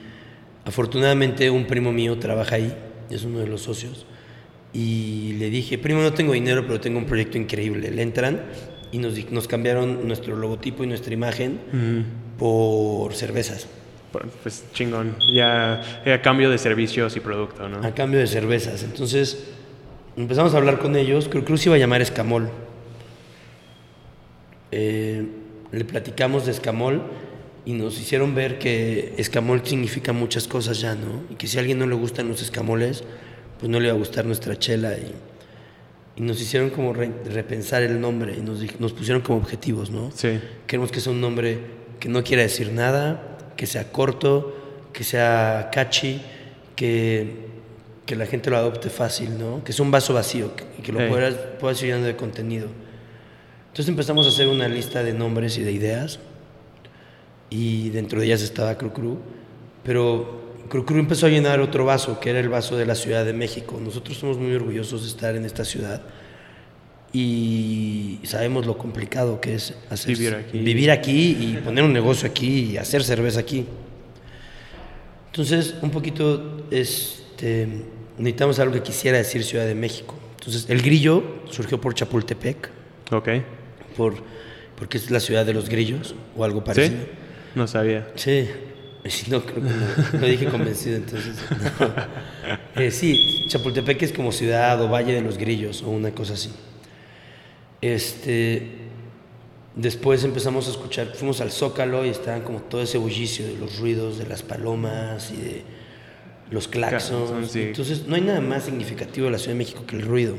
afortunadamente 0.65 1.51
un 1.51 1.67
primo 1.67 1.93
mío 1.93 2.19
trabaja 2.19 2.57
ahí, 2.57 2.77
es 3.11 3.25
uno 3.25 3.41
de 3.41 3.47
los 3.47 3.63
socios, 3.63 4.07
y 4.73 5.35
le 5.39 5.51
dije, 5.51 5.79
primo, 5.79 6.01
no 6.01 6.13
tengo 6.13 6.33
dinero, 6.33 6.65
pero 6.67 6.81
tengo 6.81 6.99
un 6.99 7.07
proyecto 7.07 7.39
increíble. 7.39 7.91
Le 7.91 8.03
entran 8.03 8.43
y 8.93 8.99
nos, 8.99 9.31
nos 9.31 9.49
cambiaron 9.49 10.07
nuestro 10.07 10.37
logotipo 10.37 10.85
y 10.85 10.87
nuestra 10.87 11.13
imagen 11.13 11.59
por 12.39 13.15
cervezas, 13.15 13.67
Pues 14.43 14.65
chingón, 14.73 15.17
ya, 15.33 15.81
ya 16.05 16.21
cambio 16.21 16.51
de 16.51 16.59
servicios 16.59 17.17
y 17.17 17.21
producto, 17.21 17.69
¿no? 17.69 17.87
a 17.87 17.95
cambio 17.95 18.19
de 18.19 18.27
cervezas. 18.27 18.83
Entonces 18.83 19.45
empezamos 20.17 20.53
a 20.55 20.57
hablar 20.57 20.79
con 20.79 20.97
ellos, 20.97 21.29
creo 21.29 21.45
que 21.45 21.57
se 21.57 21.69
iba 21.69 21.77
a 21.77 21.79
llamar 21.79 22.03
Escamol. 22.03 22.51
Eh, 24.73 25.27
le 25.73 25.85
platicamos 25.85 26.47
de 26.47 26.53
Escamol 26.53 27.03
y 27.65 27.73
nos 27.73 28.01
hicieron 28.01 28.35
ver 28.35 28.59
que 28.59 29.15
Escamol 29.19 29.63
significa 29.65 30.13
muchas 30.13 30.49
cosas 30.49 30.81
ya, 30.81 30.95
¿no? 30.95 31.23
Y 31.31 31.35
que 31.35 31.47
si 31.47 31.57
a 31.59 31.61
alguien 31.61 31.79
no 31.79 31.87
le 31.87 31.95
gustan 31.95 32.29
los 32.29 32.43
escamoles, 32.43 33.05
pues 33.59 33.71
no 33.71 33.79
le 33.79 33.89
va 33.89 33.95
a 33.95 33.99
gustar 33.99 34.25
nuestra 34.25 34.59
chela. 34.59 34.93
Y, 34.95 35.13
y 36.17 36.23
nos 36.23 36.41
hicieron 36.41 36.71
como 36.71 36.93
re- 36.93 37.13
repensar 37.33 37.83
el 37.83 38.01
nombre 38.01 38.35
y 38.37 38.41
nos, 38.41 38.61
nos 38.81 38.93
pusieron 38.93 39.23
como 39.23 39.39
objetivos, 39.39 39.91
¿no? 39.91 40.11
Sí. 40.15 40.41
Queremos 40.67 40.91
que 40.91 41.01
sea 41.01 41.13
un 41.13 41.21
nombre 41.21 41.59
que 42.01 42.09
no 42.09 42.25
quiera 42.25 42.43
decir 42.43 42.73
nada, 42.73 43.30
que 43.57 43.67
sea 43.67 43.93
corto, 43.93 44.55
que 44.93 45.05
sea 45.05 45.71
catchy, 45.73 46.21
que, 46.77 47.49
que 48.07 48.17
la 48.17 48.27
gente 48.27 48.51
lo 48.51 48.57
adopte 48.57 48.91
fácil, 48.91 49.39
¿no? 49.39 49.63
Que 49.65 49.73
sea 49.73 49.85
un 49.85 49.91
vaso 49.91 50.15
vacío 50.15 50.53
y 50.79 50.83
que 50.83 50.93
lo 50.93 51.01
Hey. 51.01 51.09
puedas, 51.11 51.35
puedas 51.61 51.81
ir 51.83 51.89
llenando 51.89 52.07
de 52.07 52.17
contenido. 52.17 52.69
Entonces 53.69 53.89
empezamos 53.89 54.27
a 54.27 54.31
hacer 54.31 54.49
una 54.49 54.67
lista 54.69 55.03
de 55.03 55.13
nombres 55.13 55.57
y 55.59 55.63
de 55.63 55.73
ideas 55.73 56.19
y 57.51 57.91
dentro 57.91 58.21
de 58.21 58.27
ellas 58.27 58.43
estaba 58.43 58.77
Cru 58.77 58.93
Cru, 58.93 59.19
pero 59.85 60.41
Cru 60.69 60.85
Cru 60.85 60.99
empezó 60.99 61.27
a 61.27 61.29
llenar 61.29 61.61
otro 61.61 61.85
vaso, 61.85 62.19
que 62.21 62.31
era 62.31 62.41
el 62.41 62.49
vaso 62.49 62.77
de 62.77 62.87
la 62.87 62.95
Ciudad 62.95 63.25
de 63.25 63.33
México. 63.33 63.79
Nosotros 63.83 64.19
somos 64.19 64.39
muy 64.39 64.55
orgullosos 64.55 65.03
de 65.03 65.09
estar 65.09 65.37
en 65.37 65.45
esta 65.45 65.65
ciudad 65.65 66.01
y 67.13 68.21
sabemos 68.25 68.67
lo 68.67 68.79
complicado 68.79 69.41
que 69.41 69.55
es 69.55 69.75
hacer, 69.91 70.17
Vivir 70.17 70.35
aquí. 70.35 70.59
vivir 70.59 70.91
aquí 70.91 71.37
y 71.41 71.61
poner 71.65 71.85
un 71.85 71.93
negocio 71.93 72.29
aquí 72.29 72.73
y 72.73 72.77
hacer 72.77 73.03
cerveza 73.03 73.41
aquí. 73.41 73.67
Entonces, 75.27 75.75
un 75.83 75.91
poquito 75.91 76.67
este, 76.71 77.69
necesitamos 78.19 78.59
algo 78.59 78.75
que 78.75 78.83
quisiera 78.83 79.19
decir 79.19 79.45
Ciudad 79.45 79.67
de 79.67 79.75
México. 79.75 80.15
Entonces, 80.39 80.67
el 80.69 80.83
grillo 80.83 81.23
surgió 81.51 81.81
por 81.81 81.95
Chapultepec, 81.95 82.71
Ok. 83.13 83.29
por, 83.97 84.15
porque 84.77 84.99
es 84.99 85.11
la 85.11 85.21
ciudad 85.21 85.45
de 85.47 85.53
los 85.55 85.69
grillos 85.69 86.15
o 86.37 86.45
algo 86.45 86.61
¿Sí? 86.61 86.65
parecido. 86.67 86.99
No 87.55 87.67
sabía. 87.67 88.09
Sí, 88.17 88.49
Sí, 89.07 89.31
no, 89.31 89.41
creo 89.41 89.55
que 89.55 89.61
no, 89.63 90.21
lo 90.21 90.27
dije 90.27 90.45
convencido, 90.47 90.97
entonces. 90.97 91.35
no. 91.81 91.89
Eh, 92.83 92.91
sí, 92.93 93.47
Chapultepec 93.49 94.01
es 94.03 94.13
como 94.13 94.31
ciudad 94.31 94.81
o 94.83 94.89
Valle 94.89 95.13
de 95.13 95.21
los 95.23 95.37
Grillos 95.39 95.83
o 95.83 95.89
una 95.91 96.11
cosa 96.13 96.35
así. 96.35 96.51
Este, 97.81 98.67
después 99.75 100.23
empezamos 100.25 100.69
a 100.69 100.71
escuchar, 100.71 101.09
fuimos 101.15 101.41
al 101.41 101.51
Zócalo 101.51 102.05
y 102.05 102.11
estaban 102.11 102.43
como 102.43 102.61
todo 102.61 102.83
ese 102.83 102.99
bullicio 102.99 103.47
de 103.47 103.57
los 103.57 103.79
ruidos 103.79 104.19
de 104.19 104.27
las 104.27 104.43
palomas 104.43 105.31
y 105.33 105.37
de 105.41 105.63
los 106.51 106.69
claxons. 106.69 107.51
Sí. 107.51 107.63
Entonces, 107.63 108.07
no 108.07 108.17
hay 108.17 108.23
nada 108.23 108.41
más 108.41 108.65
significativo 108.65 109.27
de 109.27 109.33
la 109.33 109.39
Ciudad 109.39 109.55
de 109.55 109.59
México 109.59 109.85
que 109.87 109.97
el 109.97 110.03
ruido. 110.03 110.37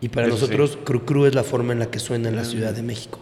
Y 0.00 0.08
para 0.08 0.26
Eso 0.28 0.36
sí. 0.36 0.42
nosotros, 0.42 0.78
Cru 0.84 1.04
Cru 1.04 1.26
es 1.26 1.34
la 1.34 1.44
forma 1.44 1.72
en 1.74 1.78
la 1.80 1.90
que 1.90 1.98
suena 1.98 2.28
en 2.30 2.36
la 2.36 2.44
Ciudad 2.44 2.72
de 2.72 2.82
México. 2.82 3.20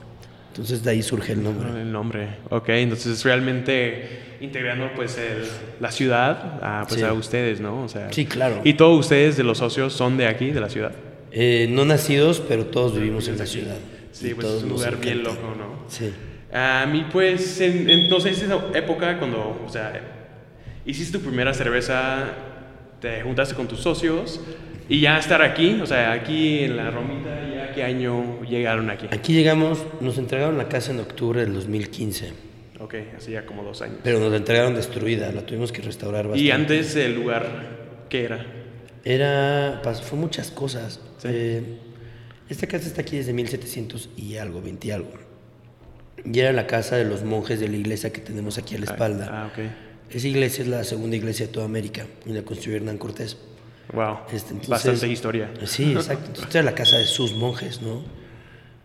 Entonces, 0.51 0.83
de 0.85 0.91
ahí 0.91 1.03
surge 1.03 1.33
el 1.33 1.43
nombre. 1.43 1.69
El 1.81 1.91
nombre. 1.93 2.29
Ok, 2.51 2.69
entonces 2.71 3.23
realmente 3.25 4.37
integrando 4.41 4.89
pues 4.95 5.17
el- 5.19 5.45
la 5.81 5.91
ciudad 5.91 6.59
a, 6.63 6.85
pues, 6.87 7.01
Sí. 7.01 7.07
a 7.07 7.13
ustedes, 7.13 7.61
¿no? 7.61 7.83
O 7.85 7.89
sea, 7.89 8.13
Sí, 8.13 8.25
claro. 8.27 8.61
Y 8.65 8.75
todos 8.75 8.99
ustedes 8.99 9.37
de 9.37 9.43
los 9.45 9.59
socios 9.59 9.93
son 9.93 10.17
de 10.17 10.27
aquí, 10.27 10.51
de 10.51 10.61
la 10.61 10.69
ciudad. 10.69 10.93
Eh, 11.33 11.67
no 11.71 11.85
nacidos, 11.85 12.41
pero 12.47 12.67
todos 12.67 12.95
vivimos 12.95 13.29
en 13.29 13.39
la 13.39 13.47
ciudad. 13.47 13.77
Sí, 14.13 14.33
pues 14.35 14.47
todos 14.47 14.59
es 14.59 14.63
un 14.65 14.71
lugar 14.71 14.97
bien 14.99 15.23
loco, 15.23 15.55
¿no? 15.57 15.85
Sí. 15.89 16.11
A 16.53 16.87
mí 16.87 17.07
pues, 17.13 17.61
en, 17.61 17.89
en- 17.91 18.09
no 18.09 18.19
sé, 18.21 18.31
esa 18.31 18.47
época 18.75 19.19
cuando, 19.19 19.63
o 19.67 19.69
sea, 19.69 20.01
hiciste 20.87 21.19
tu 21.19 21.25
primera 21.25 21.53
cerveza, 21.53 22.25
te 23.01 23.21
juntaste 23.23 23.55
con 23.55 23.69
tus 23.69 23.81
socios 23.81 24.41
y 24.89 25.01
ya 25.01 25.19
estar 25.19 25.43
aquí, 25.43 25.79
o 25.83 25.87
sea, 25.87 26.13
aquí 26.13 26.61
en 26.65 26.77
la 26.79 26.91
Romita, 26.91 27.29
¿ya 27.55 27.75
qué 27.75 27.85
año 27.85 28.43
llegaron 28.45 28.89
aquí? 28.89 29.07
Aquí 29.11 29.35
llegamos, 29.35 29.85
nos 30.01 30.17
entregaron 30.17 30.57
la 30.57 30.69
casa 30.69 30.91
en 30.93 31.01
octubre 31.01 31.43
del 31.43 31.53
2015, 31.53 32.33
Ok, 32.81 32.95
hace 33.17 33.33
ya 33.33 33.45
como 33.45 33.63
dos 33.63 33.83
años. 33.83 33.99
pero 34.03 34.19
nos 34.19 34.31
la 34.31 34.39
entregaron 34.39 34.75
destruida, 34.75 35.31
la 35.31 35.43
tuvimos 35.43 35.71
que 35.73 35.83
restaurar 35.83 36.25
bastante. 36.25 36.43
Y 36.45 36.51
antes 36.51 36.97
el 36.97 37.15
lugar, 37.15 37.47
¿qué 38.09 38.25
era? 38.25 38.47
Era, 39.05 39.83
pas- 39.83 40.01
fue 40.01 40.19
muchas 40.19 40.51
cosas. 40.51 41.01
Sí. 41.19 41.29
Eh, 41.31 41.63
esta 42.49 42.67
casa 42.67 42.87
está 42.89 43.03
aquí 43.03 43.17
desde 43.17 43.33
1700 43.33 44.09
y 44.17 44.37
algo, 44.37 44.63
20 44.63 44.89
y 44.89 44.91
algo. 44.91 45.11
Y 46.25 46.39
era 46.41 46.53
la 46.53 46.67
casa 46.67 46.97
de 46.97 47.05
los 47.05 47.23
monjes 47.25 47.61
de 47.61 47.69
la 47.69 47.77
iglesia 47.77 48.13
que 48.13 48.21
tenemos 48.21 48.59
aquí 48.59 48.75
a 48.75 48.79
la 48.79 48.87
espalda. 48.87 49.29
Ah, 49.31 49.51
ok. 49.53 50.15
Esa 50.15 50.27
iglesia 50.29 50.63
es 50.63 50.69
la 50.69 50.83
segunda 50.85 51.17
iglesia 51.17 51.47
de 51.47 51.53
toda 51.53 51.67
América 51.67 52.07
y 52.25 52.33
la 52.33 52.43
construyó 52.43 52.77
Hernán 52.77 52.99
Cortés. 52.99 53.37
Wow. 53.93 54.19
Este, 54.33 54.51
entonces- 54.51 54.69
Bastante 54.69 55.09
historia. 55.09 55.51
Sí, 55.65 55.93
exacto. 55.93 56.27
Entonces, 56.27 56.45
esta 56.45 56.59
era 56.59 56.65
la 56.71 56.75
casa 56.75 56.99
de 56.99 57.05
sus 57.05 57.35
monjes, 57.35 57.83
¿no? 57.83 58.03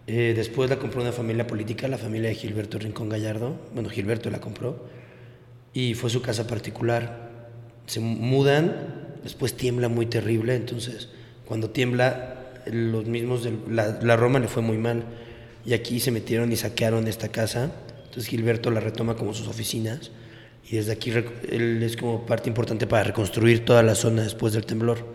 Eh, 0.05 0.33
después 0.35 0.69
la 0.69 0.77
compró 0.79 1.01
una 1.01 1.13
familia 1.13 1.47
política, 1.47 1.87
la 1.87 1.97
familia 1.97 2.29
de 2.29 2.35
Gilberto 2.35 2.77
Rincón 2.77 3.07
Gallardo. 3.09 3.55
Bueno, 3.73 3.89
Gilberto 3.89 4.29
la 4.29 4.41
compró. 4.41 4.85
Y 5.73 5.93
fue 5.93 6.09
su 6.09 6.21
casa 6.21 6.45
particular. 6.45 7.31
Se 7.85 7.99
mudan, 8.01 8.75
después 9.23 9.55
tiembla 9.55 9.87
muy 9.87 10.05
terrible. 10.05 10.55
Entonces, 10.55 11.09
cuando 11.45 11.69
tiembla, 11.69 12.39
los 12.71 13.05
mismos 13.05 13.43
de 13.43 13.53
la, 13.69 13.99
la 14.01 14.15
Roma 14.15 14.39
le 14.39 14.47
fue 14.47 14.61
muy 14.61 14.77
mal. 14.77 15.03
Y 15.65 15.73
aquí 15.73 15.99
se 15.99 16.11
metieron 16.11 16.51
y 16.51 16.55
saquearon 16.55 17.07
esta 17.07 17.29
casa. 17.29 17.71
Entonces, 18.05 18.27
Gilberto 18.27 18.69
la 18.71 18.79
retoma 18.79 19.15
como 19.15 19.33
sus 19.33 19.47
oficinas. 19.47 20.11
Y 20.69 20.75
desde 20.77 20.91
aquí 20.93 21.11
él 21.49 21.81
es 21.83 21.97
como 21.97 22.25
parte 22.25 22.49
importante 22.49 22.87
para 22.87 23.03
reconstruir 23.03 23.65
toda 23.65 23.83
la 23.83 23.95
zona 23.95 24.23
después 24.23 24.53
del 24.53 24.65
temblor. 24.65 25.05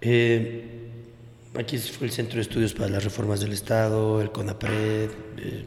Eh, 0.00 0.64
aquí 1.58 1.78
fue 1.78 2.06
el 2.06 2.12
Centro 2.12 2.36
de 2.36 2.42
Estudios 2.42 2.72
para 2.74 2.88
las 2.90 3.04
Reformas 3.04 3.40
del 3.40 3.52
Estado, 3.52 4.20
el 4.20 4.30
CONAPRED. 4.30 5.10
eh, 5.38 5.64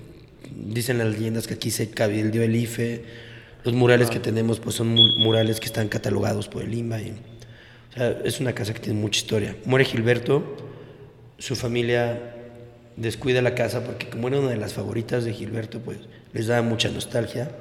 dicen 0.56 0.98
las 0.98 1.08
leyendas 1.08 1.48
que 1.48 1.56
aquí 1.56 1.72
se 1.72 1.90
cabildió 1.90 2.44
el 2.44 2.56
IFE. 2.56 3.04
Los 3.64 3.74
murales 3.74 4.10
que 4.10 4.20
tenemos 4.20 4.60
pues 4.60 4.76
son 4.76 4.90
mu- 4.90 5.18
murales 5.20 5.60
que 5.60 5.66
están 5.68 5.88
catalogados 5.88 6.48
por 6.48 6.64
el 6.64 6.74
INBA. 6.74 7.02
y- 7.02 7.14
o 7.94 7.96
sea, 7.96 8.10
es 8.24 8.40
una 8.40 8.54
casa 8.54 8.74
que 8.74 8.80
tiene 8.80 9.00
mucha 9.00 9.20
historia. 9.20 9.56
Muere 9.66 9.86
Gilberto, 9.86 10.44
su 11.38 11.56
familia 11.56 12.34
descuida 12.96 13.42
la 13.44 13.54
casa 13.54 13.84
porque 13.84 14.10
como 14.10 14.30
era 14.30 14.40
una 14.40 14.50
de 14.50 14.58
las 14.58 14.74
favoritas 14.74 15.26
de 15.26 15.34
Gilberto, 15.34 15.80
pues 15.80 16.00
les 16.34 16.48
daba 16.48 16.64
mucha 16.64 16.90
nostalgia. 16.90 17.52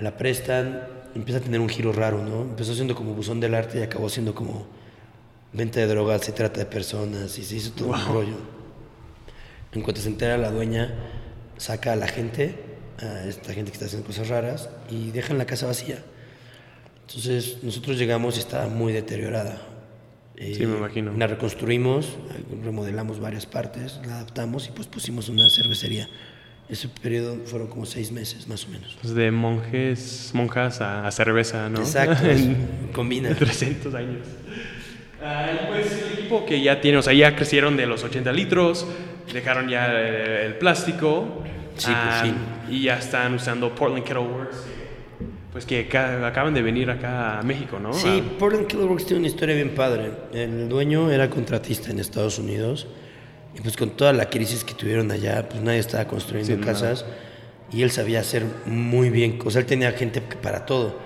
La 0.00 0.16
prestan, 0.16 0.82
empieza 1.14 1.38
a 1.38 1.42
tener 1.42 1.60
un 1.60 1.68
giro 1.68 1.92
raro, 1.92 2.24
¿no? 2.24 2.42
Empezó 2.42 2.74
siendo 2.74 2.96
como 2.96 3.14
buzón 3.14 3.38
del 3.38 3.54
arte 3.54 3.78
y 3.78 3.82
acabó 3.82 4.08
siendo 4.08 4.34
como 4.34 4.66
venta 5.52 5.78
de 5.78 5.86
drogas, 5.86 6.22
se 6.22 6.32
trata 6.32 6.58
de 6.58 6.66
personas 6.66 7.38
y 7.38 7.44
se 7.44 7.56
hizo 7.56 7.72
todo 7.72 7.90
un 7.90 8.06
rollo. 8.06 8.36
En 9.72 9.82
cuanto 9.82 10.00
se 10.00 10.08
entera 10.08 10.36
la 10.36 10.50
dueña, 10.50 10.94
saca 11.58 11.92
a 11.92 11.96
la 11.96 12.08
gente, 12.08 12.56
a 12.98 13.24
esta 13.24 13.52
gente 13.52 13.70
que 13.70 13.76
está 13.76 13.86
haciendo 13.86 14.04
cosas 14.04 14.28
raras, 14.28 14.68
y 14.90 15.12
dejan 15.12 15.38
la 15.38 15.46
casa 15.46 15.66
vacía. 15.66 16.02
Entonces 17.08 17.58
nosotros 17.62 17.98
llegamos 17.98 18.36
y 18.36 18.40
estaba 18.40 18.68
muy 18.68 18.92
deteriorada. 18.92 19.56
Eh, 20.36 20.54
Sí, 20.56 20.66
me 20.66 20.76
imagino. 20.76 21.12
La 21.16 21.26
reconstruimos, 21.26 22.16
remodelamos 22.64 23.18
varias 23.18 23.46
partes, 23.46 23.98
la 24.06 24.16
adaptamos 24.16 24.68
y 24.68 24.72
pues 24.72 24.86
pusimos 24.86 25.28
una 25.28 25.48
cervecería. 25.50 26.08
Ese 26.68 26.86
periodo 26.88 27.38
fueron 27.46 27.68
como 27.68 27.86
seis 27.86 28.12
meses 28.12 28.46
más 28.46 28.66
o 28.66 28.68
menos. 28.68 28.96
Pues 29.00 29.14
de 29.14 29.30
monjes, 29.30 30.30
monjas 30.34 30.82
a, 30.82 31.06
a 31.06 31.10
cerveza, 31.10 31.68
¿no? 31.70 31.80
Exacto, 31.80 32.26
En- 32.30 32.90
combina. 32.92 33.28
de 33.30 33.34
300 33.36 33.94
años. 33.94 34.26
Ah, 35.24 35.48
y 35.50 35.66
pues 35.66 35.90
el 35.92 36.12
equipo 36.18 36.44
que 36.44 36.60
ya 36.60 36.80
tiene, 36.82 36.98
o 36.98 37.02
sea, 37.02 37.14
ya 37.14 37.34
crecieron 37.34 37.76
de 37.78 37.86
los 37.86 38.04
80 38.04 38.30
litros, 38.32 38.86
dejaron 39.32 39.68
ya 39.68 39.86
el, 39.86 40.46
el 40.46 40.54
plástico. 40.58 41.42
Sí, 41.78 41.90
ah, 41.92 42.20
fin. 42.22 42.34
Y 42.76 42.82
ya 42.82 42.98
están 42.98 43.34
usando 43.34 43.74
Portland 43.74 44.04
Kettle 44.04 44.24
Works. 44.24 44.56
Pues 45.52 45.64
que 45.64 45.88
ca- 45.88 46.26
acaban 46.26 46.52
de 46.54 46.62
venir 46.62 46.90
acá 46.90 47.38
a 47.38 47.42
México, 47.42 47.78
¿no? 47.80 47.92
Sí, 47.94 48.22
Portland 48.38 48.66
Killer 48.66 48.84
Works 48.86 49.06
tiene 49.06 49.20
una 49.20 49.28
historia 49.28 49.54
bien 49.54 49.74
padre. 49.74 50.12
El 50.32 50.68
dueño 50.68 51.10
era 51.10 51.30
contratista 51.30 51.90
en 51.90 51.98
Estados 51.98 52.38
Unidos 52.38 52.86
y 53.56 53.60
pues 53.62 53.76
con 53.76 53.90
toda 53.90 54.12
la 54.12 54.28
crisis 54.28 54.62
que 54.62 54.74
tuvieron 54.74 55.10
allá, 55.10 55.48
pues 55.48 55.62
nadie 55.62 55.78
estaba 55.78 56.06
construyendo 56.06 56.54
Sí, 56.54 56.60
casas 56.60 57.04
y 57.72 57.82
él 57.82 57.90
sabía 57.90 58.20
hacer 58.20 58.44
muy 58.66 59.10
bien, 59.10 59.38
o 59.44 59.50
sea, 59.50 59.60
él 59.60 59.66
tenía 59.66 59.92
gente 59.92 60.20
para 60.20 60.66
todo. 60.66 60.96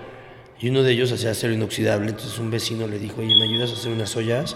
Y 0.59 0.69
uno 0.69 0.83
de 0.83 0.91
ellos 0.91 1.11
hacía 1.11 1.31
acero 1.31 1.53
inoxidable, 1.53 2.09
entonces 2.09 2.37
un 2.39 2.51
vecino 2.51 2.87
le 2.87 2.99
dijo, 2.99 3.21
oye, 3.21 3.33
¿me 3.35 3.43
ayudas 3.45 3.71
a 3.71 3.73
hacer 3.73 3.91
unas 3.91 4.15
ollas? 4.15 4.55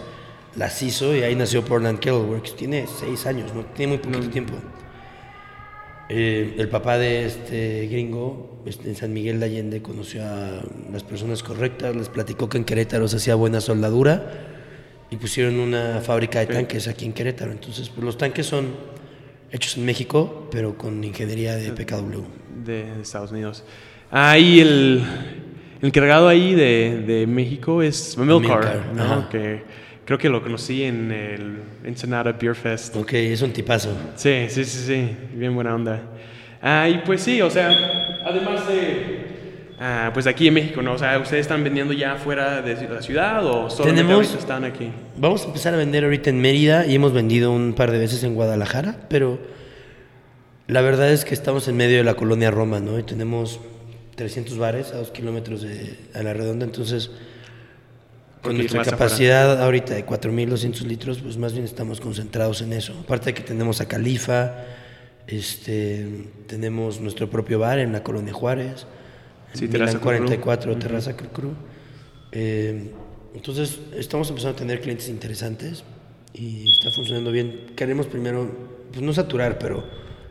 Las 0.56 0.82
hizo 0.82 1.16
y 1.16 1.22
ahí 1.22 1.36
nació 1.36 1.64
Portland 1.66 2.00
Kettle 2.00 2.20
Works. 2.22 2.56
Tiene 2.56 2.86
seis 2.88 3.26
años, 3.26 3.54
¿no? 3.54 3.64
Tiene 3.66 3.94
muy 3.94 3.98
poquito 4.02 4.30
tiempo. 4.30 4.54
Eh, 6.10 6.56
el 6.58 6.70
papá 6.70 6.98
de 6.98 7.26
este 7.26 7.88
gringo, 7.88 8.62
este, 8.66 8.88
en 8.90 8.96
San 8.96 9.14
Miguel 9.14 9.40
de 9.40 9.48
Allende, 9.48 9.82
conoció 9.82 10.24
a 10.24 10.62
las 10.92 11.04
personas 11.04 11.44
correctas, 11.44 11.96
les 11.96 12.08
platicó 12.08 12.48
que 12.48 12.58
en 12.58 12.64
Querétaro 12.64 13.08
se 13.08 13.18
hacía 13.18 13.36
buena 13.36 13.60
soldadura 13.60 14.32
y 15.10 15.18
pusieron 15.18 15.60
una 15.60 16.00
fábrica 16.02 16.40
de 16.40 16.48
tanques 16.48 16.88
aquí 16.88 17.06
en 17.06 17.14
Querétaro. 17.14 17.52
Entonces, 17.52 17.90
pues, 17.90 18.06
los 18.06 18.18
tanques 18.18 18.46
son 18.46 18.68
hechos 19.52 19.78
en 19.78 19.86
México, 19.86 20.48
pero 20.50 20.78
con 20.78 21.04
ingeniería 21.04 21.56
de 21.56 21.72
PKW. 21.72 22.24
de, 22.66 23.02
Estados 23.02 23.32
Unidos. 23.32 23.64
Ah, 24.10 24.38
y 24.38 24.62
el, 24.62 25.04
el 25.82 25.88
encargado 25.88 26.30
ahí 26.30 26.56
de, 26.56 27.04
de 27.06 27.28
México 27.28 27.82
es 27.82 28.18
Milcar, 28.18 28.40
Milcar, 28.40 28.94
¿no? 28.96 29.30
Que 29.30 29.64
creo 30.08 30.18
que 30.18 30.30
lo 30.30 30.42
conocí 30.42 30.84
en 30.84 31.12
el 31.12 31.58
Ensenada 31.84 32.32
Beer 32.32 32.56
Fest. 32.56 32.96
Ok, 32.96 33.14
es 33.14 33.42
un 33.44 33.52
tipazo. 33.54 33.90
Sí, 34.16 34.48
sí, 34.50 34.64
sí, 34.66 34.80
sí, 34.88 35.10
bien 35.36 35.54
buena 35.54 35.76
onda. 35.76 36.02
Ah, 36.62 36.90
y 36.90 37.00
pues 37.06 37.22
sí, 37.22 37.40
o 37.42 37.50
sea, 37.52 37.70
además 38.26 38.68
de, 38.68 39.28
ah, 39.80 40.10
pues 40.14 40.26
aquí 40.26 40.48
en 40.48 40.54
México, 40.56 40.82
¿no? 40.82 40.94
O 40.94 40.98
sea, 40.98 41.20
¿ustedes 41.20 41.42
están 41.42 41.64
vendiendo 41.64 41.94
ya 41.94 42.16
fuera 42.16 42.62
de 42.64 42.74
la 42.90 43.02
ciudad 43.02 43.46
o 43.46 43.70
solamente 43.70 44.02
Tenemos- 44.02 44.16
ahorita 44.26 44.40
están 44.40 44.64
aquí? 44.64 44.90
Vamos 45.18 45.44
a 45.44 45.48
empezar 45.48 45.74
a 45.74 45.78
vender 45.78 46.04
ahorita 46.06 46.30
en 46.32 46.40
Mérida 46.42 46.86
y 46.88 46.96
hemos 46.96 47.14
vendido 47.14 47.52
un 47.52 47.74
par 47.74 47.92
de 47.92 48.00
veces 48.00 48.24
en 48.24 48.34
Guadalajara, 48.34 48.96
pero 49.10 49.38
la 50.68 50.82
verdad 50.82 51.12
es 51.12 51.26
que 51.26 51.34
estamos 51.34 51.68
en 51.68 51.78
medio 51.78 51.98
de 51.98 52.04
la 52.04 52.16
colonia 52.16 52.50
Roma, 52.50 52.80
¿no? 52.80 52.98
Y 52.98 53.04
tenemos 53.04 53.60
300 54.16 54.58
bares 54.58 54.94
a 54.94 54.98
dos 54.98 55.12
kilómetros 55.12 55.62
de, 55.62 55.96
a 56.16 56.24
la 56.24 56.34
redonda, 56.34 56.66
entonces 56.66 57.12
con 58.42 58.58
nuestra 58.58 58.84
capacidad 58.84 59.62
ahorita 59.62 59.94
de 59.94 60.06
4.200 60.06 60.82
litros, 60.82 61.20
pues 61.20 61.38
más 61.38 61.54
bien 61.54 61.66
estamos 61.66 62.00
concentrados 62.00 62.62
en 62.62 62.74
eso. 62.74 62.94
Aparte 63.04 63.28
de 63.28 63.34
que 63.34 63.44
tenemos 63.44 63.82
a 63.82 63.88
Califa, 63.88 64.64
este, 65.28 66.26
tenemos 66.48 67.02
nuestro 67.02 67.30
propio 67.30 67.60
bar 67.60 67.80
en 67.80 67.92
la 67.92 68.04
colonia 68.04 68.34
Juárez, 68.34 68.86
en 69.54 69.60
Sí, 69.60 69.68
Milán 69.68 69.72
Terraza 69.72 70.00
Cru 70.00 70.02
Cru. 70.02 70.18
44, 70.18 70.78
Terraza 70.78 71.18
Cru 71.18 71.30
Cru. 71.30 71.54
Eh, 72.32 72.92
entonces, 73.34 73.80
estamos 73.96 74.30
empezando 74.30 74.56
a 74.56 74.60
tener 74.60 74.82
clientes 74.82 75.10
interesantes 75.10 75.84
y 76.34 76.72
está 76.72 76.92
funcionando 76.92 77.32
bien. 77.32 77.68
Queremos 77.76 78.08
primero, 78.08 78.50
pues 78.92 79.02
no 79.02 79.14
saturar, 79.14 79.58
pero 79.60 79.84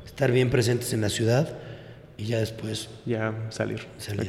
estar 0.05 0.33
bien 0.33 0.51
presentes 0.51 0.93
en 0.93 1.01
la 1.03 1.09
ciudad 1.09 1.59
y 2.17 2.27
ya 2.27 2.39
después. 2.39 2.89
Ya 3.05 3.35
salir, 3.51 3.87
Salir. 3.99 4.29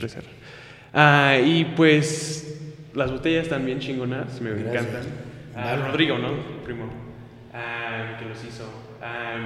Ah, 0.93 1.37
y 1.43 1.65
pues 1.75 2.57
las 2.97 3.11
botellas 3.11 3.43
están 3.43 3.65
bien 3.65 3.79
chingonas, 3.79 4.41
me 4.41 4.49
Gracias. 4.51 4.83
encantan. 4.85 5.01
Ah. 5.55 5.87
Rodrigo, 5.87 6.17
¿no? 6.17 6.29
Primo. 6.65 6.85
Ah, 7.53 8.17
que 8.19 8.25
los 8.25 8.37
hizo. 8.43 8.63
Ah, 9.01 9.37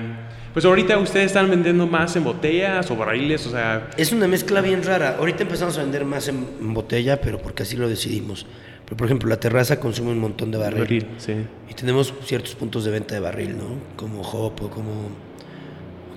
pues 0.53 0.65
ahorita 0.65 0.97
ustedes 0.97 1.27
están 1.27 1.49
vendiendo 1.49 1.85
más 1.87 2.15
en 2.15 2.23
botellas 2.23 2.89
o 2.89 2.95
barriles, 2.95 3.45
o 3.47 3.51
sea, 3.51 3.89
Es 3.97 4.11
una 4.11 4.27
mezcla 4.27 4.61
bien 4.61 4.83
rara. 4.83 5.17
Ahorita 5.19 5.43
empezamos 5.43 5.77
a 5.77 5.81
vender 5.81 6.05
más 6.05 6.27
en, 6.27 6.45
en 6.59 6.73
botella, 6.73 7.19
pero 7.21 7.37
porque 7.41 7.63
así 7.63 7.75
lo 7.77 7.87
decidimos. 7.87 8.45
Pero, 8.85 8.97
por 8.97 9.07
ejemplo, 9.07 9.29
la 9.29 9.39
terraza 9.39 9.79
consume 9.79 10.11
un 10.11 10.19
montón 10.19 10.51
de 10.51 10.57
barril. 10.57 10.81
barril, 10.81 11.07
sí. 11.17 11.33
Y 11.69 11.73
tenemos 11.73 12.13
ciertos 12.25 12.55
puntos 12.55 12.83
de 12.83 12.91
venta 12.91 13.13
de 13.15 13.21
barril, 13.21 13.57
¿no? 13.57 13.75
Como 13.95 14.21
Hop 14.21 14.61
o 14.63 14.69
como, 14.69 15.09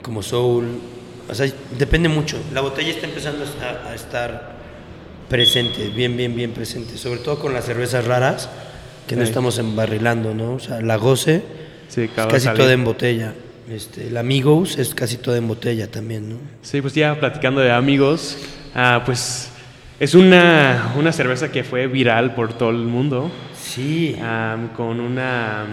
como 0.02 0.22
Soul. 0.22 0.66
O 1.28 1.34
sea, 1.34 1.48
depende 1.78 2.08
mucho. 2.08 2.36
La 2.52 2.60
botella 2.60 2.90
está 2.90 3.06
empezando 3.06 3.44
a, 3.44 3.88
a 3.90 3.94
estar 3.94 4.53
presente, 5.28 5.88
bien, 5.88 6.16
bien, 6.16 6.34
bien 6.34 6.52
presente. 6.52 6.96
Sobre 6.96 7.20
todo 7.20 7.38
con 7.38 7.52
las 7.54 7.64
cervezas 7.64 8.04
raras, 8.06 8.48
que 9.06 9.16
no 9.16 9.22
estamos 9.22 9.58
embarrilando, 9.58 10.34
¿no? 10.34 10.54
O 10.54 10.60
sea, 10.60 10.80
la 10.80 10.96
Goce 10.96 11.42
Sí, 11.88 12.02
es 12.02 12.10
casi 12.10 12.48
toda 12.48 12.72
en 12.72 12.84
botella. 12.84 13.34
Este, 13.70 14.10
la 14.10 14.20
Amigos 14.20 14.78
es 14.78 14.94
casi 14.94 15.16
toda 15.16 15.38
en 15.38 15.46
botella 15.48 15.90
también, 15.90 16.28
¿no? 16.28 16.36
Sí, 16.62 16.80
pues 16.80 16.94
ya 16.94 17.18
platicando 17.18 17.60
de 17.60 17.70
amigos, 17.72 18.36
ah, 18.74 19.02
pues 19.06 19.50
es 20.00 20.14
una, 20.14 20.92
una 20.98 21.12
cerveza 21.12 21.50
que 21.52 21.64
fue 21.64 21.86
viral 21.86 22.34
por 22.34 22.52
todo 22.52 22.70
el 22.70 22.78
mundo, 22.78 23.30
Sí. 23.56 24.16
con 24.76 25.00
una 25.00 25.64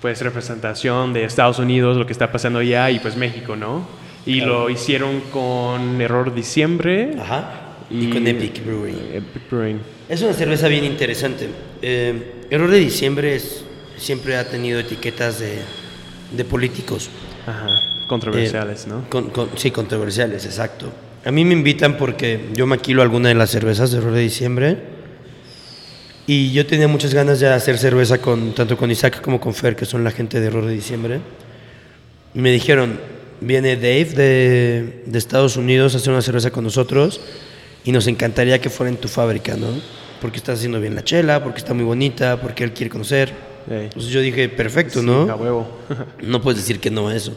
pues 0.00 0.20
representación 0.22 1.12
de 1.12 1.24
Estados 1.24 1.58
Unidos, 1.58 1.96
lo 1.96 2.06
que 2.06 2.12
está 2.12 2.30
pasando 2.30 2.60
allá 2.60 2.90
y 2.90 2.98
pues 2.98 3.16
México, 3.16 3.56
¿no? 3.56 3.86
Y 4.24 4.40
lo 4.40 4.70
hicieron 4.70 5.20
con 5.32 6.00
Error 6.00 6.34
Diciembre 6.34 7.14
Ajá. 7.18 7.65
Y, 7.90 8.10
con 8.10 8.26
Epic 8.26 8.64
Brewing. 8.64 8.98
Epic 9.14 9.42
Brewing. 9.50 9.78
Es 10.08 10.20
una 10.22 10.32
cerveza 10.32 10.68
bien 10.68 10.84
interesante. 10.84 11.48
Eh, 11.82 12.32
Error 12.50 12.70
de 12.70 12.78
Diciembre 12.78 13.36
es- 13.36 13.62
siempre 13.96 14.36
ha 14.36 14.48
tenido 14.48 14.78
etiquetas 14.80 15.38
de, 15.38 15.58
de 16.36 16.44
políticos. 16.44 17.08
Ajá, 17.46 17.68
controversiales, 18.08 18.84
Eh, 18.84 18.88
¿no? 18.88 19.08
con- 19.08 19.30
con- 19.30 19.50
sí, 19.56 19.70
controversiales, 19.70 20.44
exacto. 20.44 20.92
A 21.24 21.30
mí 21.30 21.44
me 21.44 21.54
invitan 21.54 21.96
porque 21.96 22.40
yo 22.54 22.66
maquilo 22.66 23.02
alguna 23.02 23.28
de 23.28 23.34
las 23.36 23.50
cervezas 23.50 23.90
de 23.92 23.98
Error 23.98 24.12
de 24.12 24.20
Diciembre. 24.20 24.76
Y 26.26 26.52
yo 26.52 26.66
tenía 26.66 26.88
muchas 26.88 27.14
ganas 27.14 27.38
de 27.38 27.48
hacer 27.48 27.78
cerveza 27.78 28.18
con, 28.18 28.52
tanto 28.52 28.76
con 28.76 28.90
Isaac 28.90 29.20
como 29.20 29.40
con 29.40 29.54
Fer, 29.54 29.76
que 29.76 29.84
son 29.86 30.02
la 30.02 30.10
gente 30.10 30.40
de 30.40 30.46
Error 30.48 30.66
de 30.66 30.72
Diciembre. 30.74 31.20
Y 32.34 32.40
me 32.40 32.50
dijeron, 32.50 32.98
viene 33.40 33.76
Dave 33.76 34.04
de, 34.06 35.02
de 35.06 35.18
Estados 35.18 35.56
Unidos 35.56 35.94
a 35.94 35.98
hacer 35.98 36.12
una 36.12 36.22
cerveza 36.22 36.50
con 36.50 36.64
nosotros 36.64 37.20
y 37.86 37.92
nos 37.92 38.06
encantaría 38.06 38.60
que 38.60 38.68
fuera 38.68 38.90
en 38.90 38.98
tu 38.98 39.08
fábrica, 39.08 39.56
¿no? 39.56 39.68
Porque 40.20 40.36
estás 40.36 40.58
haciendo 40.58 40.78
bien 40.80 40.94
la 40.94 41.02
chela, 41.04 41.42
porque 41.42 41.58
está 41.58 41.72
muy 41.72 41.84
bonita, 41.84 42.38
porque 42.40 42.64
él 42.64 42.72
quiere 42.72 42.90
conocer. 42.90 43.32
Ey. 43.70 43.84
Entonces 43.84 44.10
yo 44.10 44.20
dije, 44.20 44.48
perfecto, 44.50 45.00
Sí, 45.00 45.06
¿no? 45.06 45.22
A 45.30 45.36
huevo. 45.36 45.68
No 46.22 46.42
puedes 46.42 46.60
decir 46.60 46.78
que 46.80 46.90
no 46.90 47.08
a 47.08 47.16
eso. 47.16 47.34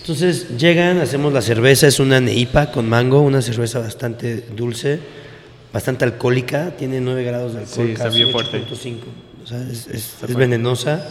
Entonces 0.00 0.56
llegan, 0.58 0.98
hacemos 0.98 1.32
la 1.32 1.40
cerveza, 1.40 1.86
es 1.86 1.98
una 1.98 2.20
neipa 2.20 2.70
con 2.70 2.88
mango, 2.88 3.20
una 3.22 3.40
cerveza 3.40 3.78
bastante 3.78 4.44
dulce, 4.54 4.98
bastante 5.72 6.04
alcohólica, 6.04 6.72
tiene 6.76 7.00
9 7.00 7.24
grados 7.24 7.54
de 7.54 7.60
alcohol, 7.60 7.86
Sí, 7.86 7.92
está 7.92 8.04
casi 8.04 8.18
bien 8.18 8.30
fuerte. 8.30 8.58
8.5. 8.58 8.96
O 9.42 9.46
sea, 9.46 9.58
es, 9.70 9.86
es- 9.88 10.14
es 10.28 10.34
venenosa, 10.34 11.08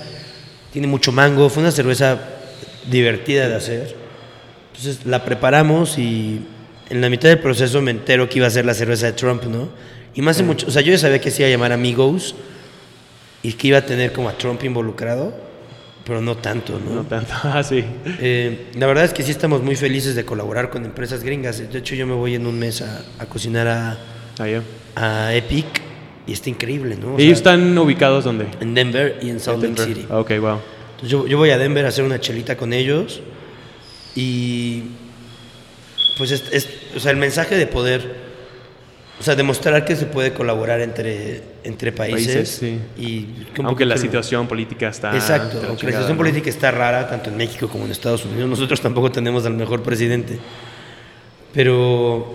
tiene 0.72 0.88
mucho 0.88 1.12
mango, 1.12 1.50
fue 1.50 1.62
una 1.64 1.72
cerveza 1.72 2.20
divertida 2.90 3.50
de 3.50 3.56
hacer. 3.56 3.96
Entonces 4.76 5.06
la 5.06 5.24
preparamos 5.26 5.98
y 5.98 6.42
en 6.94 7.02
la 7.02 7.10
mitad 7.10 7.30
del 7.30 7.40
proceso 7.40 7.82
me 7.82 7.92
entero 7.92 8.30
que 8.30 8.38
iba 8.40 8.48
a 8.48 8.50
ser 8.52 8.66
la 8.66 8.74
cerveza 8.74 9.08
de 9.08 9.14
Trump, 9.14 9.44
¿no? 9.44 9.70
Y 10.16 10.22
más 10.22 10.38
de 10.38 10.44
mucho, 10.44 10.68
o 10.68 10.72
sea, 10.72 10.82
yo 10.82 10.92
ya 10.92 10.98
sabía 10.98 11.20
que 11.20 11.32
se 11.32 11.42
iba 11.42 11.48
a 11.48 11.52
llamar 11.52 11.72
Amigos 11.72 12.36
y 13.42 13.54
que 13.54 13.68
iba 13.70 13.80
a 13.80 13.86
tener 13.86 14.14
como 14.14 14.30
a 14.30 14.38
Trump 14.38 14.64
involucrado, 14.64 15.34
pero 16.06 16.22
no 16.22 16.38
tanto, 16.38 16.80
¿no? 16.80 16.96
No 16.96 17.04
tanto. 17.04 17.34
Ah, 17.44 17.64
sí. 17.64 17.84
Eh, 18.20 18.68
la 18.78 18.86
verdad 18.88 19.06
es 19.06 19.14
que 19.14 19.24
sí 19.24 19.32
estamos 19.32 19.62
muy 19.64 19.76
felices 19.76 20.16
de 20.16 20.24
colaborar 20.24 20.70
con 20.70 20.86
empresas 20.86 21.24
gringas. 21.24 21.58
De 21.72 21.80
hecho, 21.80 21.96
yo 21.96 22.06
me 22.06 22.14
voy 22.14 22.36
en 22.36 22.46
un 22.46 22.60
mes 22.60 22.82
a, 22.82 23.04
a 23.20 23.26
cocinar 23.26 23.68
a, 23.68 23.98
Ah, 24.40 24.48
ya. 24.48 24.62
a 24.96 25.34
Epic 25.36 25.66
y 26.28 26.34
está 26.34 26.50
increíble, 26.50 26.96
¿no? 26.96 27.16
O 27.16 27.20
¿Ellos 27.20 27.40
sea, 27.40 27.54
están 27.54 27.78
ubicados 27.78 28.24
dónde? 28.24 28.46
en 28.62 28.74
Denver 28.74 29.18
y 29.22 29.30
en 29.30 29.40
Salt 29.40 29.64
Lake. 29.64 29.84
City. 29.84 30.06
Ok, 30.10 30.30
wow. 30.40 30.60
Entonces, 30.92 31.10
yo, 31.10 31.28
yo 31.28 31.38
voy 31.38 31.50
a 31.50 31.58
Denver 31.58 31.86
a 31.86 31.90
hacer 31.90 32.04
una 32.04 32.20
chelita 32.20 32.56
con 32.58 32.72
ellos 32.74 33.22
y 34.16 34.84
pues 36.18 36.32
es, 36.32 36.44
es- 36.52 36.68
o 36.96 37.00
sea, 37.00 37.12
el 37.12 37.18
mensaje 37.18 37.56
de 37.56 37.66
poder, 37.68 38.34
o 39.20 39.24
sea, 39.24 39.36
demostrar 39.36 39.86
que 39.86 39.96
se 39.96 40.06
puede 40.06 40.34
colaborar 40.34 40.82
entre, 40.82 41.42
entre 41.64 41.92
países, 41.92 42.36
Países, 42.36 42.50
sí. 42.60 42.80
y 42.98 43.24
que 43.54 43.62
un 43.62 43.68
Aunque 43.68 43.86
la 43.86 43.98
situación 43.98 44.48
política 44.48 44.90
está... 44.90 45.14
Exacto, 45.16 45.58
aunque 45.68 45.86
la 45.86 45.92
situación 45.92 46.12
¿no? 46.12 46.18
política 46.18 46.50
está 46.50 46.72
rara, 46.72 47.08
tanto 47.10 47.30
en 47.30 47.38
México 47.38 47.68
como 47.68 47.86
en 47.86 47.92
Estados 47.92 48.26
Unidos, 48.26 48.50
nosotros 48.50 48.82
tampoco 48.82 49.12
tenemos 49.12 49.46
al 49.46 49.54
mejor 49.54 49.82
presidente. 49.84 50.40
Pero, 51.54 52.34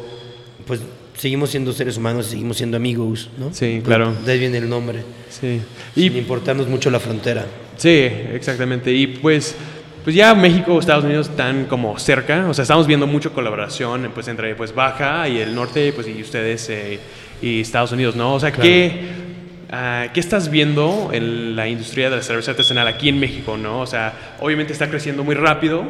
pues, 0.66 0.80
seguimos 1.16 1.50
siendo 1.50 1.72
seres 1.72 1.96
humanos 1.96 2.26
seguimos 2.26 2.56
siendo 2.56 2.76
amigos, 2.76 3.28
¿no? 3.38 3.52
Sí, 3.52 3.82
claro. 3.84 4.14
De 4.24 4.32
ahí 4.32 4.38
viene 4.38 4.58
el 4.58 4.68
nombre. 4.68 5.00
Sí. 5.28 5.60
Sin 5.94 6.14
Y, 6.14 6.18
importarnos 6.18 6.68
mucho 6.68 6.90
la 6.90 7.00
frontera. 7.00 7.44
sí, 7.76 7.90
exactamente. 8.32 8.92
Y 8.92 9.08
pues, 9.08 9.56
pues 10.08 10.16
ya 10.16 10.34
México, 10.34 10.78
Estados 10.80 11.04
Unidos 11.04 11.28
están 11.28 11.66
como 11.66 11.98
cerca. 11.98 12.48
O 12.48 12.54
sea, 12.54 12.62
estamos 12.62 12.86
viendo 12.86 13.06
mucha 13.06 13.28
colaboración 13.28 14.10
pues, 14.14 14.26
entre 14.28 14.54
pues, 14.54 14.74
Baja 14.74 15.28
y 15.28 15.36
el 15.36 15.54
norte 15.54 15.92
pues, 15.92 16.08
y 16.08 16.22
ustedes 16.22 16.70
eh, 16.70 16.98
y 17.42 17.60
Estados 17.60 17.92
Unidos, 17.92 18.16
¿no? 18.16 18.32
O 18.32 18.40
sea, 18.40 18.50
Claro. 18.50 18.62
¿qué, 18.62 19.00
ah, 19.70 20.06
¿qué 20.14 20.18
estás 20.18 20.50
viendo 20.50 21.10
en 21.12 21.54
la 21.54 21.68
industria 21.68 22.08
de 22.08 22.16
la 22.16 22.22
cerveza 22.22 22.52
artesanal 22.52 22.88
aquí 22.88 23.10
en 23.10 23.20
México, 23.20 23.58
no? 23.58 23.80
O 23.80 23.86
sea, 23.86 24.36
obviamente 24.40 24.72
está 24.72 24.88
creciendo 24.88 25.24
muy 25.24 25.34
rápido. 25.34 25.84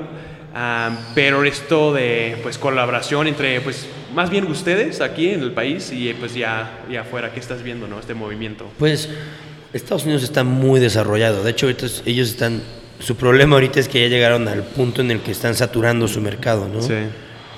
ah, 0.53 0.91
pero 1.15 1.45
esto 1.45 1.95
de 1.95 2.39
pues 2.43 2.59
colaboración 2.59 3.29
entre 3.29 3.61
pues 3.61 3.87
más 4.17 4.31
bien 4.31 4.49
ustedes 4.49 5.01
aquí 5.01 5.29
en 5.29 5.43
el 5.43 5.53
país 5.53 5.93
y 5.93 6.13
pues 6.15 6.35
ya, 6.35 6.81
ya 6.91 7.03
afuera, 7.03 7.33
¿qué 7.33 7.39
estás 7.39 7.63
viendo, 7.63 7.87
no? 7.87 8.01
Este 8.01 8.15
movimiento. 8.15 8.69
Pues, 8.81 9.11
Estados 9.73 10.05
Unidos 10.05 10.25
está 10.25 10.43
muy 10.43 10.81
desarrollado. 10.81 11.45
De 11.45 11.53
hecho, 11.53 11.69
ellos 11.69 12.03
están. 12.31 12.63
Su 13.01 13.17
problema 13.17 13.55
ahorita 13.57 13.79
es 13.81 13.89
que 13.89 14.01
ya 14.01 14.09
llegaron 14.09 14.49
al 14.49 14.63
punto 14.65 15.01
en 15.03 15.11
el 15.11 15.21
que 15.21 15.31
están 15.33 15.55
saturando 15.55 16.09
su 16.09 16.21
mercado, 16.21 16.69
¿no? 16.69 16.83
Sí. 16.83 16.95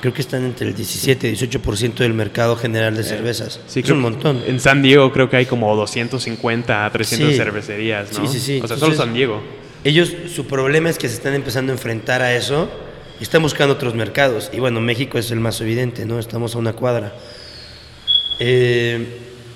Creo 0.01 0.15
que 0.15 0.23
están 0.23 0.45
entre 0.45 0.69
el 0.69 0.75
17 0.75 1.29
y 1.29 1.33
18% 1.37 1.95
del 1.97 2.15
mercado 2.15 2.57
general 2.57 2.97
de 2.97 3.03
cervezas. 3.05 3.61
Sí, 3.67 3.81
es 3.81 3.91
un 3.91 4.01
montón. 4.01 4.43
En 4.47 4.59
San 4.61 4.81
Diego 4.83 5.13
creo 5.13 5.29
que 5.29 5.37
hay 5.37 5.47
como 5.47 5.75
250 5.77 6.87
a 6.87 6.91
300 6.91 7.31
Sí. 7.31 7.37
cervecerías, 7.37 8.13
¿no? 8.19 8.27
Sí, 8.27 8.39
sí, 8.39 8.41
sí. 8.45 8.61
O 8.63 8.67
sea, 8.69 8.77
solo 8.79 8.95
San 8.95 9.13
Diego. 9.13 9.43
Ellos, 9.85 10.13
su 10.35 10.47
problema 10.47 10.89
es 10.91 10.99
que 10.99 11.09
se 11.09 11.15
están 11.15 11.35
empezando 11.35 11.73
a 11.73 11.75
enfrentar 11.75 12.23
a 12.23 12.35
eso 12.35 12.71
y 13.19 13.23
están 13.23 13.43
buscando 13.43 13.75
otros 13.75 13.95
mercados. 13.95 14.51
Y 14.55 14.61
bueno, 14.61 14.81
México 14.81 15.19
es 15.19 15.31
el 15.31 15.41
más 15.41 15.61
evidente, 15.61 16.07
¿no? 16.07 16.19
Estamos 16.19 16.55
a 16.55 16.59
una 16.59 16.73
cuadra. 16.73 17.15
Eh, 18.39 19.07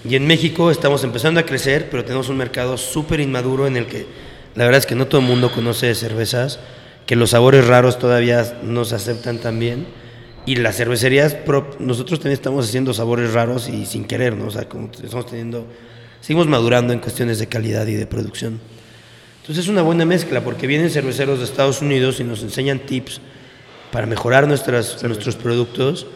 y 0.09 0.17
en 0.17 0.27
México 0.27 0.71
estamos 0.71 1.05
empezando 1.05 1.41
a 1.41 1.45
crecer, 1.45 1.89
pero 1.91 2.05
tenemos 2.05 2.29
un 2.29 2.37
mercado 2.37 2.77
súper 2.77 3.21
inmaduro 3.21 3.67
en 3.67 3.77
el 3.79 3.87
que 3.87 4.07
la 4.55 4.65
verdad 4.65 4.79
es 4.79 4.87
que 4.87 4.95
no 4.95 5.07
todo 5.07 5.21
el 5.21 5.27
mundo 5.27 5.53
conoce 5.53 5.87
de 5.87 5.95
cervezas, 5.95 6.59
que 7.07 7.17
los 7.17 7.31
sabores 7.31 7.67
raros 7.67 7.99
todavía 7.99 8.59
no 8.63 8.85
se 8.85 8.95
aceptan 8.95 9.39
tan 9.39 9.59
bien. 9.59 9.87
Y 10.47 10.57
las 10.57 10.77
cervecerías, 10.77 11.37
nosotros 11.79 12.19
también 12.21 12.35
estamos 12.35 12.69
haciendo 12.69 12.93
sabores 12.93 13.33
raros 13.33 13.69
y 13.69 13.87
sin 13.87 14.05
querer, 14.05 14.37
¿no? 14.37 14.47
O 14.47 14.51
sea, 14.51 14.69
como 14.69 14.91
estamos 14.93 15.27
teniendo, 15.27 15.67
seguimos 16.21 16.47
madurando 16.47 16.93
en 16.93 16.99
cuestiones 16.99 17.39
de 17.39 17.47
calidad 17.47 17.87
y 17.87 17.95
de 17.95 18.07
producción. 18.07 18.61
Entonces 19.41 19.65
es 19.65 19.71
una 19.71 19.83
buena 19.83 20.05
mezcla 20.05 20.43
porque 20.43 20.67
vienen 20.67 20.91
cerveceros 20.91 21.39
de 21.39 21.45
Estados 21.47 21.81
Unidos 21.83 22.21
y 22.21 22.25
nos 22.25 22.43
enseñan 22.43 22.79
tips 22.81 23.21
para 23.91 24.07
mejorar 24.07 24.47
nuestras, 24.49 25.03
nuestros 25.05 25.37
productos 25.37 26.07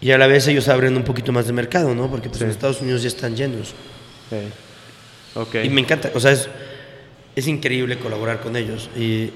Y 0.00 0.12
a 0.12 0.18
la 0.18 0.26
vez 0.26 0.46
ellos 0.46 0.68
abren 0.68 0.96
un 0.96 1.02
poquito 1.02 1.32
más 1.32 1.46
de 1.46 1.52
mercado, 1.52 1.94
¿no? 1.94 2.08
Porque 2.10 2.28
pues, 2.28 2.38
Sí. 2.38 2.44
en 2.44 2.50
Estados 2.50 2.80
Unidos 2.80 3.02
ya 3.02 3.08
están 3.08 3.34
llenos. 3.34 3.74
Ok. 5.34 5.56
Y 5.64 5.68
me 5.70 5.80
encanta, 5.80 6.10
o 6.14 6.20
sea, 6.20 6.32
es, 6.32 6.48
es 7.38 7.46
increíble 7.48 7.98
colaborar 7.98 8.40
con 8.40 8.56
ellos. 8.56 8.90
Y 8.96 9.30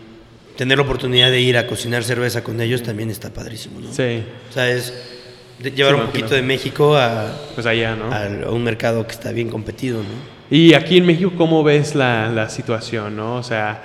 tener 0.56 0.78
la 0.78 0.84
oportunidad 0.84 1.30
de 1.30 1.40
ir 1.40 1.56
a 1.56 1.66
cocinar 1.66 2.04
cerveza 2.04 2.44
con 2.44 2.60
ellos 2.60 2.82
también 2.82 3.10
está 3.10 3.30
padrísimo, 3.30 3.80
¿no? 3.80 3.92
Sí, 3.92 4.22
O 4.50 4.52
sea, 4.52 4.68
es 4.70 4.92
llevar 5.74 5.94
Sí, 5.94 6.00
un 6.00 6.06
poquito 6.06 6.34
de 6.34 6.42
México 6.42 6.96
a, 6.96 7.32
pues 7.54 7.66
allá, 7.66 7.94
¿no? 7.96 8.12
a 8.12 8.50
un 8.50 8.62
mercado 8.64 9.06
que 9.06 9.12
está 9.12 9.32
bien 9.32 9.48
competido, 9.48 9.98
¿no? 9.98 10.32
Y 10.50 10.74
aquí 10.74 10.98
en 10.98 11.06
México, 11.06 11.32
¿cómo 11.38 11.62
ves 11.64 11.94
la, 11.94 12.28
la 12.28 12.50
situación, 12.50 13.16
no? 13.16 13.36
O 13.36 13.42
sea, 13.42 13.82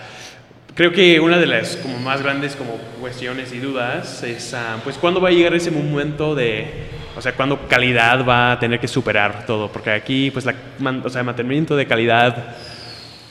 creo 0.75 0.91
que 0.91 1.19
una 1.19 1.38
de 1.38 1.45
las 1.47 1.77
como 1.77 1.97
más 1.99 2.21
grandes 2.21 2.56
como 2.56 2.71
cuestiones 2.99 3.53
y 3.53 3.60
dudas 3.60 4.21
es, 4.23 4.53
ah, 4.53 4.77
pues, 4.84 4.97
¿cuándo 4.97 5.21
va 5.21 5.30
a 5.30 5.32
llegar 5.32 5.53
ese 5.53 5.71
momento 5.71 6.36
de, 6.36 6.67
o 7.15 7.21
sea, 7.21 7.34
cuándo 7.34 7.67
calidad 7.69 8.25
va 8.27 8.51
a 8.53 8.60
tener 8.60 8.80
que 8.82 8.88
superar 8.89 9.45
todo? 9.45 9.71
Porque 9.71 9.91
aquí, 9.91 10.30
pues, 10.32 10.43
la, 10.45 10.53
man- 10.80 11.01
o 11.06 11.10
sea, 11.10 11.23
mantenimiento 11.23 11.77
de 11.77 11.86
calidad 11.88 12.56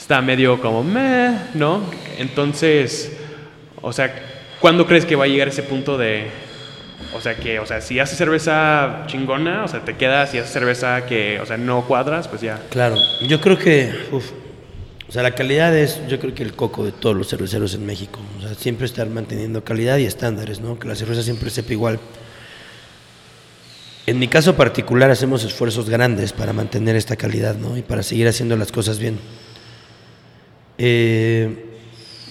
está 0.07 0.23
medio 0.23 0.61
como, 0.61 0.85
meh, 0.85 1.37
¿no? 1.55 1.83
Entonces, 2.16 3.11
o 3.83 3.92
sea, 3.92 4.14
¿cuándo 4.61 4.87
crees 4.87 5.05
que 5.05 5.16
va 5.16 5.25
a 5.25 5.27
llegar 5.27 5.49
ese 5.49 5.64
punto 5.64 5.99
de, 5.99 6.29
o 7.12 7.21
sea, 7.21 7.35
que, 7.35 7.59
o 7.59 7.66
sea, 7.66 7.81
si 7.81 7.99
haces 7.99 8.16
cerveza 8.16 9.03
chingona, 9.09 9.64
o 9.64 9.69
sea, 9.69 9.85
te 9.85 9.97
quedas, 9.97 10.31
si 10.31 10.38
haces 10.38 10.53
cerveza 10.53 11.07
que, 11.07 11.40
o 11.40 11.47
sea, 11.47 11.57
no 11.57 11.85
cuadras, 11.88 12.29
pues 12.29 12.40
ya. 12.40 12.62
Claro, 12.71 12.95
yo 13.27 13.40
creo 13.40 13.59
que, 13.59 13.92
uf, 14.12 14.31
o 15.09 15.11
sea, 15.11 15.25
la 15.25 15.33
calidad 15.33 15.77
es, 15.77 16.01
yo 16.07 16.21
creo 16.21 16.33
que 16.33 16.45
el 16.45 16.53
coco 16.53 16.85
de 16.85 16.92
todos 16.92 17.16
los 17.16 17.29
cerveceros 17.29 17.75
en 17.75 17.85
México. 17.85 18.21
O 18.38 18.42
sea, 18.42 18.55
siempre 18.55 18.87
estar 18.87 19.09
manteniendo 19.09 19.64
calidad 19.64 19.97
y 19.99 20.05
estándares, 20.05 20.61
¿no? 20.61 20.79
Que 20.79 20.87
la 20.87 20.95
cerveza 20.95 21.25
siempre 21.25 21.51
sepa 21.51 21.73
igual. 21.73 21.99
En 24.07 24.21
mi 24.21 24.29
caso 24.29 24.55
particular 24.55 25.11
hacemos 25.11 25.42
esfuerzos 25.42 25.90
grandes 25.90 26.33
para 26.33 26.53
mantener 26.53 26.95
esta 26.95 27.16
calidad, 27.16 27.57
¿no? 27.57 27.77
Y 27.77 27.83
para 27.83 28.05
seguir 28.05 28.29
haciendo 28.29 28.57
las 28.57 28.71
cosas 28.71 29.01
bien. 29.01 29.19
Eh, 30.79 31.67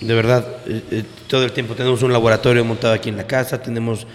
de 0.02 0.14
verdad, 0.14 0.46
eh, 0.68 0.82
eh, 0.92 1.04
todo 1.28 1.44
el 1.44 1.52
tiempo 1.52 1.74
tenemos 1.74 2.04
un 2.04 2.12
laboratorio 2.12 2.64
montado 2.66 2.94
aquí 2.94 3.10
en 3.10 3.18
la 3.18 3.26
casa, 3.26 3.62
tenemos, 3.62 4.06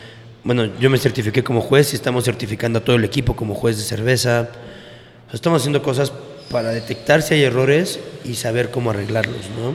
bueno, 0.45 0.71
yo 0.79 0.91
me 0.91 0.99
certifiqué 0.99 1.43
como 1.43 1.61
juez 1.61 1.93
y 1.93 1.97
estamos 1.97 2.25
certificando 2.25 2.79
a 2.79 2.85
todo 2.85 2.97
el 2.97 3.05
equipo 3.05 3.35
como 3.35 3.55
juez 3.55 3.77
de 3.77 3.83
cerveza. 3.83 4.51
Estamos 5.33 5.63
haciendo 5.63 5.83
cosas 5.83 6.13
para 6.51 6.71
detectar 6.71 7.23
si 7.23 7.35
hay 7.35 7.43
errores 7.45 8.01
y 8.25 8.35
saber 8.35 8.71
cómo 8.71 8.91
arreglarlos, 8.91 9.49
¿no? 9.59 9.75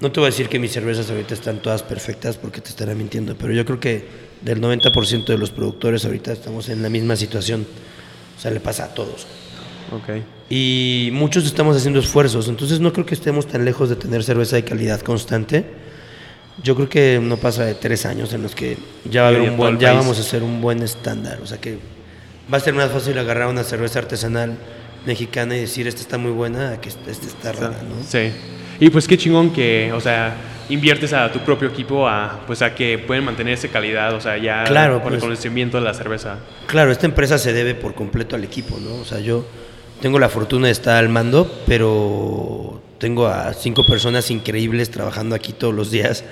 No 0.00 0.10
te 0.10 0.20
voy 0.20 0.26
a 0.26 0.30
decir 0.30 0.48
que 0.48 0.58
mis 0.58 0.72
cervezas 0.72 1.08
ahorita 1.10 1.34
están 1.34 1.60
todas 1.60 1.82
perfectas 1.82 2.36
porque 2.36 2.60
te 2.60 2.70
estaré 2.70 2.94
mintiendo, 2.94 3.36
pero 3.36 3.52
yo 3.52 3.64
creo 3.64 3.78
que 3.78 4.04
del 4.42 4.60
90% 4.60 5.26
de 5.26 5.38
los 5.38 5.50
productores 5.50 6.04
ahorita 6.04 6.32
estamos 6.32 6.68
en 6.68 6.82
la 6.82 6.90
misma 6.90 7.16
situación. 7.16 7.66
O 8.36 8.40
sea, 8.40 8.50
le 8.50 8.60
pasa 8.60 8.86
a 8.86 8.94
todos. 8.94 9.26
Ok. 9.96 10.22
Y 10.50 11.10
muchos 11.12 11.44
estamos 11.46 11.76
haciendo 11.76 12.00
esfuerzos, 12.00 12.48
entonces 12.48 12.80
no 12.80 12.92
creo 12.92 13.06
que 13.06 13.14
estemos 13.14 13.46
tan 13.46 13.64
lejos 13.64 13.88
de 13.88 13.96
tener 13.96 14.22
cerveza 14.22 14.56
de 14.56 14.64
calidad 14.64 15.00
constante. 15.00 15.64
Yo 16.62 16.76
creo 16.76 16.88
que 16.88 17.20
no 17.22 17.36
pasa 17.36 17.64
de 17.64 17.74
tres 17.74 18.06
años 18.06 18.32
en 18.32 18.42
los 18.42 18.54
que 18.54 18.76
ya, 19.10 19.22
va 19.22 19.28
a 19.28 19.30
haber 19.30 19.50
un 19.50 19.56
buen, 19.56 19.78
ya 19.78 19.92
vamos 19.92 20.18
a 20.18 20.20
hacer 20.20 20.42
un 20.42 20.60
buen 20.60 20.82
estándar. 20.82 21.40
O 21.42 21.46
sea 21.46 21.58
que 21.58 21.78
va 22.52 22.58
a 22.58 22.60
ser 22.60 22.74
más 22.74 22.90
fácil 22.90 23.18
agarrar 23.18 23.48
una 23.48 23.64
cerveza 23.64 23.98
artesanal 23.98 24.56
mexicana 25.06 25.56
y 25.56 25.60
decir 25.60 25.88
esta 25.88 26.00
está 26.00 26.18
muy 26.18 26.30
buena 26.30 26.80
que 26.80 26.90
esta 26.90 27.10
esta 27.10 27.26
está 27.26 27.52
rara, 27.52 27.82
¿no? 27.82 27.96
Sí. 28.06 28.30
Y 28.80 28.90
pues 28.90 29.06
qué 29.06 29.16
chingón 29.16 29.52
que, 29.52 29.92
o 29.92 30.00
sea, 30.00 30.34
inviertes 30.68 31.12
a 31.12 31.30
tu 31.30 31.40
propio 31.40 31.68
equipo 31.68 32.08
a, 32.08 32.40
pues 32.46 32.62
a 32.62 32.74
que 32.74 32.98
pueden 32.98 33.24
mantener 33.24 33.54
esa 33.54 33.68
calidad, 33.68 34.14
o 34.14 34.20
sea, 34.20 34.36
ya 34.36 34.64
Claro, 34.64 35.00
con 35.02 35.12
el 35.12 35.18
pues. 35.18 35.22
conocimiento 35.22 35.78
de 35.78 35.84
la 35.84 35.94
cerveza. 35.94 36.38
Claro, 36.66 36.90
esta 36.90 37.06
empresa 37.06 37.38
se 37.38 37.52
debe 37.52 37.74
por 37.74 37.94
completo 37.94 38.36
al 38.36 38.44
equipo, 38.44 38.78
¿no? 38.80 38.96
O 38.96 39.04
sea, 39.04 39.20
yo 39.20 39.44
tengo 40.04 40.18
la 40.18 40.28
fortuna 40.28 40.66
de 40.66 40.72
estar 40.72 40.96
al 40.98 41.08
mando, 41.08 41.50
pero 41.66 42.78
tengo 42.98 43.26
a 43.26 43.54
cinco 43.54 43.86
personas 43.86 44.30
increíbles 44.30 44.90
trabajando 44.90 45.34
aquí 45.34 45.54
todos 45.54 45.72
los 45.74 45.90
días. 45.90 46.24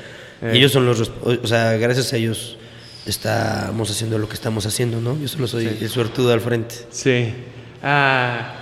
Eh. 0.43 0.51
Y 0.53 0.59
ellos 0.59 0.73
son 0.73 0.85
los... 0.85 1.11
O 1.25 1.47
sea, 1.47 1.73
gracias 1.79 2.13
a 2.13 2.19
ellos 2.19 2.59
estamos 3.07 3.91
haciendo 3.91 4.19
lo 4.19 4.29
que 4.29 4.35
estamos 4.35 4.67
haciendo, 4.67 5.01
¿no? 5.01 5.19
Yo 5.19 5.27
solo 5.27 5.47
soy 5.47 5.69
Sí. 5.71 5.79
el 5.81 5.89
suertudo 5.89 6.35
al 6.35 6.43
frente. 6.43 6.75
Sí. 6.91 7.33
Ah, 7.83 8.57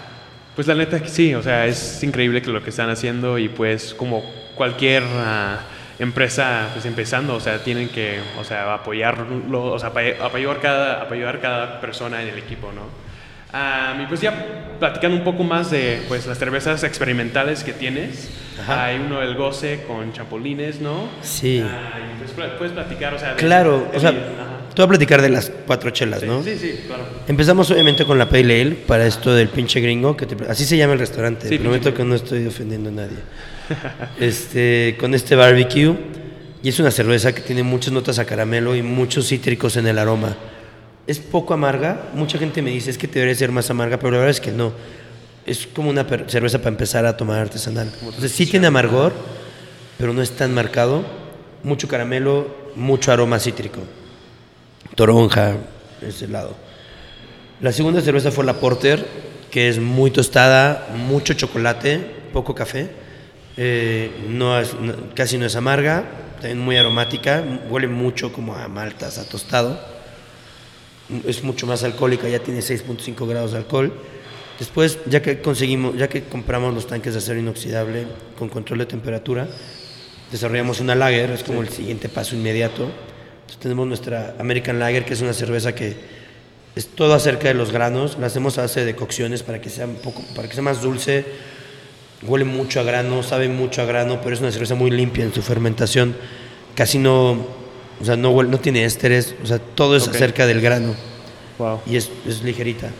pues 0.55 0.69
la 0.69 0.77
neta 0.77 1.03
que 1.03 1.09
sí, 1.09 1.35
o 1.35 1.43
sea, 1.43 1.67
es 1.67 2.01
increíble 2.05 2.41
que 2.41 2.51
lo 2.51 2.63
que 2.63 2.71
están 2.71 2.89
haciendo 2.89 3.37
y 3.37 3.49
pues 3.49 3.95
como 3.95 4.23
cualquier 4.55 5.03
ah, 5.17 5.59
empresa 5.99 6.69
pues 6.73 6.87
empezando, 6.87 7.35
o 7.35 7.41
sea, 7.41 7.65
tienen 7.65 7.89
que, 7.89 8.21
o 8.39 8.45
sea, 8.45 8.73
apoyarlo, 8.75 9.73
o 9.73 9.79
sea, 9.81 9.93
apoy- 9.93 10.15
apoyar 10.23 10.61
cada, 10.61 11.03
apoyar 11.03 11.41
cada 11.41 11.81
persona 11.81 12.23
en 12.23 12.29
el 12.29 12.39
equipo, 12.39 12.71
¿no? 12.73 13.10
Ah, 13.53 13.99
y 14.03 14.07
pues 14.07 14.21
ya 14.21 14.77
platicando 14.79 15.17
un 15.17 15.25
poco 15.25 15.43
más 15.45 15.71
de 15.71 16.01
pues 16.09 16.27
las 16.27 16.39
cervezas 16.39 16.85
experimentales 16.85 17.65
que 17.65 17.73
tienes, 17.73 18.29
Ajá. 18.61 18.85
hay 18.87 18.99
uno 18.99 19.21
del 19.21 19.35
goce 19.35 19.83
con 19.87 20.13
chapulines, 20.13 20.81
¿no? 20.81 21.09
Sí. 21.23 21.63
Ah, 21.65 21.99
y 21.99 22.19
pues 22.23 22.51
puedes 22.57 22.73
platicar, 22.73 23.15
o 23.15 23.19
sea, 23.19 23.31
de- 23.31 23.37
Claro, 23.37 23.89
de- 23.91 23.97
o 23.97 24.01
sea, 24.01 24.11
te 24.13 24.77
voy 24.77 24.85
a 24.85 24.89
platicar 24.89 25.21
de 25.21 25.29
las 25.31 25.51
cuatro 25.67 25.91
chelas, 25.91 26.21
Sí, 26.21 26.27
¿no? 26.27 26.43
sí, 26.43 26.57
sí, 26.59 26.81
claro. 26.87 27.03
Empezamos 27.29 27.71
obviamente 27.71 28.05
con 28.05 28.19
la 28.19 28.29
Pale 28.29 28.61
Ale 28.63 28.71
para 28.87 29.05
esto 29.07 29.35
del 29.35 29.49
pinche 29.49 29.81
gringo, 29.81 30.17
que 30.17 30.27
te- 30.27 30.49
así 30.51 30.65
se 30.65 30.77
llama 30.77 30.93
el 30.95 31.01
restaurante. 31.01 31.49
Sí, 31.49 31.59
Prometo 31.59 31.93
que 31.93 32.05
no 32.05 32.15
estoy 32.15 32.47
ofendiendo 32.47 32.89
a 32.89 32.93
nadie. 32.93 33.17
este, 34.21 34.97
con 34.99 35.15
este 35.15 35.35
barbecue. 35.37 35.95
Y 36.63 36.69
es 36.69 36.79
una 36.79 36.91
cerveza 36.91 37.35
que 37.35 37.41
tiene 37.41 37.63
muchas 37.63 37.93
notas 37.93 38.19
a 38.19 38.27
caramelo 38.27 38.77
y 38.77 38.83
muchos 38.83 39.27
cítricos 39.29 39.77
en 39.77 39.87
el 39.87 39.99
aroma. 39.99 40.37
Es 41.11 41.19
poco 41.19 41.55
amarga. 41.55 42.11
Mucha 42.15 42.39
gente 42.39 42.63
me 42.63 42.71
dice 42.71 42.89
es 42.91 42.97
que 42.99 43.09
debería 43.09 43.35
ser 43.35 43.51
más 43.51 43.69
amarga, 43.69 43.97
pero 43.99 44.13
la 44.13 44.19
verdad 44.19 44.31
es 44.31 44.41
que 44.41 44.53
no. 44.53 44.73
Es 45.45 45.67
como 45.67 45.91
una 45.91 46.07
cerveza 46.29 46.59
para 46.59 46.69
empezar 46.71 47.05
a 47.05 47.17
tomar 47.17 47.41
artesanal. 47.41 47.91
Entonces 48.01 48.31
sí 48.31 48.47
tiene 48.47 48.69
amargor, 48.69 49.13
pero 49.99 50.13
no 50.13 50.23
es 50.23 50.31
tan 50.31 50.55
marcado. 50.55 51.03
Mucho 51.65 51.89
caramelo, 51.89 52.47
mucho 52.77 53.11
aroma 53.11 53.41
cítrico. 53.41 53.81
Toronja, 54.95 55.57
ese 56.01 56.29
lado. 56.29 56.55
La 57.61 57.73
segunda 57.73 58.01
cerveza 58.01 58.31
fue 58.31 58.45
la 58.45 58.55
Porter, 58.61 59.05
que 59.51 59.69
es 59.69 59.81
muy 59.81 60.13
tostada, 60.13 60.89
mucho 60.97 61.35
chocolate, 61.35 61.99
poco 62.33 62.55
café. 62.55 62.89
Eh, 63.57 64.11
no 64.29 64.59
es- 64.61 64.75
no- 64.81 64.95
casi 65.17 65.39
no 65.39 65.47
es 65.47 65.57
amarga, 65.57 66.05
también 66.35 66.61
muy 66.61 66.77
aromática, 66.77 67.43
huele 67.69 67.89
mucho 67.89 68.33
como 68.33 68.55
a 68.55 68.69
maltas, 68.69 69.19
a 69.19 69.29
tostado. 69.29 69.99
Es 71.27 71.43
mucho 71.43 71.67
más 71.67 71.83
alcohólica, 71.83 72.29
ya 72.29 72.39
tiene 72.39 72.61
6.5 72.61 73.27
grados 73.29 73.53
de 73.53 73.59
alcohol. 73.59 73.93
Después, 74.59 74.99
ya 75.07 75.23
que 75.23 75.41
conseguimos, 75.41 75.97
ya 75.97 76.09
que 76.09 76.25
compramos 76.25 76.75
los 76.75 76.87
tanques 76.87 77.15
de 77.15 77.19
acero 77.19 77.39
inoxidable 77.39 78.07
con 78.39 78.49
control 78.49 78.81
de 78.81 78.87
temperatura, 78.87 79.49
desarrollamos 80.31 80.81
una 80.81 80.95
lager, 80.95 81.31
es 81.31 81.43
como 81.43 81.63
el 81.63 81.71
siguiente 81.71 82.09
paso 82.09 82.37
inmediato. 82.37 82.83
Entonces, 82.83 83.59
tenemos 83.59 83.87
nuestra 83.87 84.37
American 84.39 84.79
Lager, 84.79 85.05
que 85.05 85.15
es 85.15 85.23
una 85.23 85.33
cerveza 85.33 85.75
que 85.75 85.97
es 86.77 86.87
todo 86.89 87.15
acerca 87.15 87.49
de 87.49 87.55
los 87.55 87.73
granos, 87.73 88.17
la 88.21 88.27
hacemos 88.27 88.59
a 88.59 88.63
base 88.63 88.85
de 88.85 88.95
cocciones 88.95 89.43
para 89.43 89.61
que 89.61 89.71
sea 89.71 89.87
un 89.87 89.97
poco, 89.97 90.23
para 90.37 90.47
que 90.47 90.55
sea 90.55 90.63
más 90.63 90.81
dulce, 90.81 91.25
huele 92.23 92.45
mucho 92.45 92.81
a 92.81 92.83
grano, 92.85 93.23
sabe 93.23 93.49
mucho 93.49 93.83
a 93.83 93.87
grano, 93.87 94.21
pero 94.23 94.35
es 94.35 94.41
una 94.41 94.53
cerveza 94.53 94.75
muy 94.75 94.91
limpia 94.91 95.25
en 95.25 95.33
su 95.35 95.43
fermentación, 95.43 96.15
casi 96.75 96.99
no, 96.99 97.60
o 98.01 98.05
sea, 98.05 98.17
no, 98.17 98.43
no 98.43 98.59
tiene 98.59 98.85
ésteres, 98.85 99.35
o 99.43 99.47
sea, 99.47 99.59
todo 99.59 99.97
es 99.97 100.09
Ok. 100.09 100.15
acerca 100.15 100.47
del 100.47 100.61
grano 100.61 100.95
Wow. 101.59 101.81
y 101.87 101.97
es, 101.97 102.09
es 102.27 102.43
ligerita. 102.43 102.91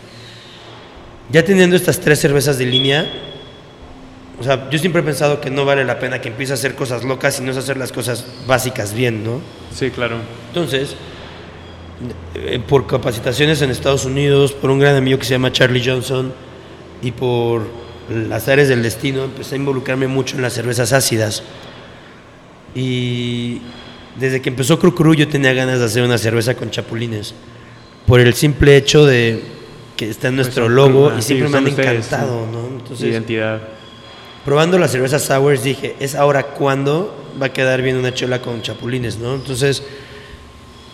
Ya 1.31 1.43
teniendo 1.43 1.75
estas 1.75 1.99
tres 1.99 2.19
cervezas 2.19 2.57
de 2.57 2.65
línea, 2.65 3.09
o 4.39 4.43
sea, 4.43 4.69
yo 4.69 4.77
siempre 4.79 5.01
he 5.01 5.05
pensado 5.05 5.39
que 5.41 5.49
no 5.49 5.65
vale 5.65 5.83
la 5.85 5.99
pena 5.99 6.19
que 6.19 6.29
empiece 6.29 6.53
a 6.53 6.55
hacer 6.55 6.75
cosas 6.75 7.03
locas 7.03 7.39
y 7.39 7.43
no 7.43 7.51
es 7.51 7.57
hacer 7.57 7.77
las 7.77 7.91
cosas 7.91 8.25
básicas 8.47 8.93
bien, 8.93 9.23
¿no? 9.23 9.39
Sí, 9.73 9.89
claro. 9.91 10.17
Entonces, 10.49 10.95
eh, 12.35 12.59
por 12.67 12.87
capacitaciones 12.87 13.61
en 13.61 13.69
Estados 13.71 14.05
Unidos, 14.05 14.51
por 14.53 14.69
un 14.71 14.79
gran 14.79 14.95
amigo 14.95 15.17
que 15.19 15.25
se 15.25 15.31
llama 15.35 15.51
Charlie 15.51 15.83
Johnson 15.85 16.33
y 17.01 17.11
por 17.11 17.65
las 18.09 18.47
áreas 18.47 18.67
del 18.67 18.81
destino, 18.83 19.23
empecé 19.25 19.55
a 19.55 19.57
involucrarme 19.59 20.07
mucho 20.07 20.35
en 20.35 20.41
las 20.41 20.53
cervezas 20.53 20.91
ácidas. 20.91 21.43
Y 22.75 23.61
desde 24.19 24.41
que 24.41 24.49
empezó 24.49 24.79
Cru 24.79 24.93
Cru 24.93 25.13
yo 25.13 25.27
tenía 25.27 25.53
ganas 25.53 25.79
de 25.79 25.85
hacer 25.85 26.03
una 26.03 26.17
cerveza 26.17 26.55
con 26.55 26.69
chapulines. 26.69 27.33
Por 28.05 28.19
el 28.19 28.33
simple 28.33 28.75
hecho 28.77 29.05
de 29.05 29.41
que 29.95 30.09
está 30.09 30.29
en 30.29 30.37
nuestro 30.37 30.65
Pues, 30.65 30.75
logo 30.75 31.09
ah, 31.09 31.15
y 31.17 31.21
sí, 31.21 31.27
siempre 31.27 31.47
me 31.47 31.53
son 31.53 31.65
han 31.65 31.69
ustedes, 31.69 32.05
encantado, 32.07 32.45
sí. 32.45 32.51
¿no? 32.51 32.67
Entonces, 32.79 33.07
Identidad. 33.09 33.61
probando 34.43 34.79
las 34.79 34.91
cervezas 34.91 35.21
sours 35.23 35.63
dije, 35.63 35.95
es 35.99 36.15
ahora 36.15 36.43
cuando 36.43 37.15
va 37.41 37.47
a 37.47 37.53
quedar 37.53 37.81
bien 37.81 37.95
una 37.95 38.13
chela 38.13 38.41
con 38.41 38.61
chapulines, 38.61 39.17
¿no? 39.19 39.35
Entonces 39.35 39.83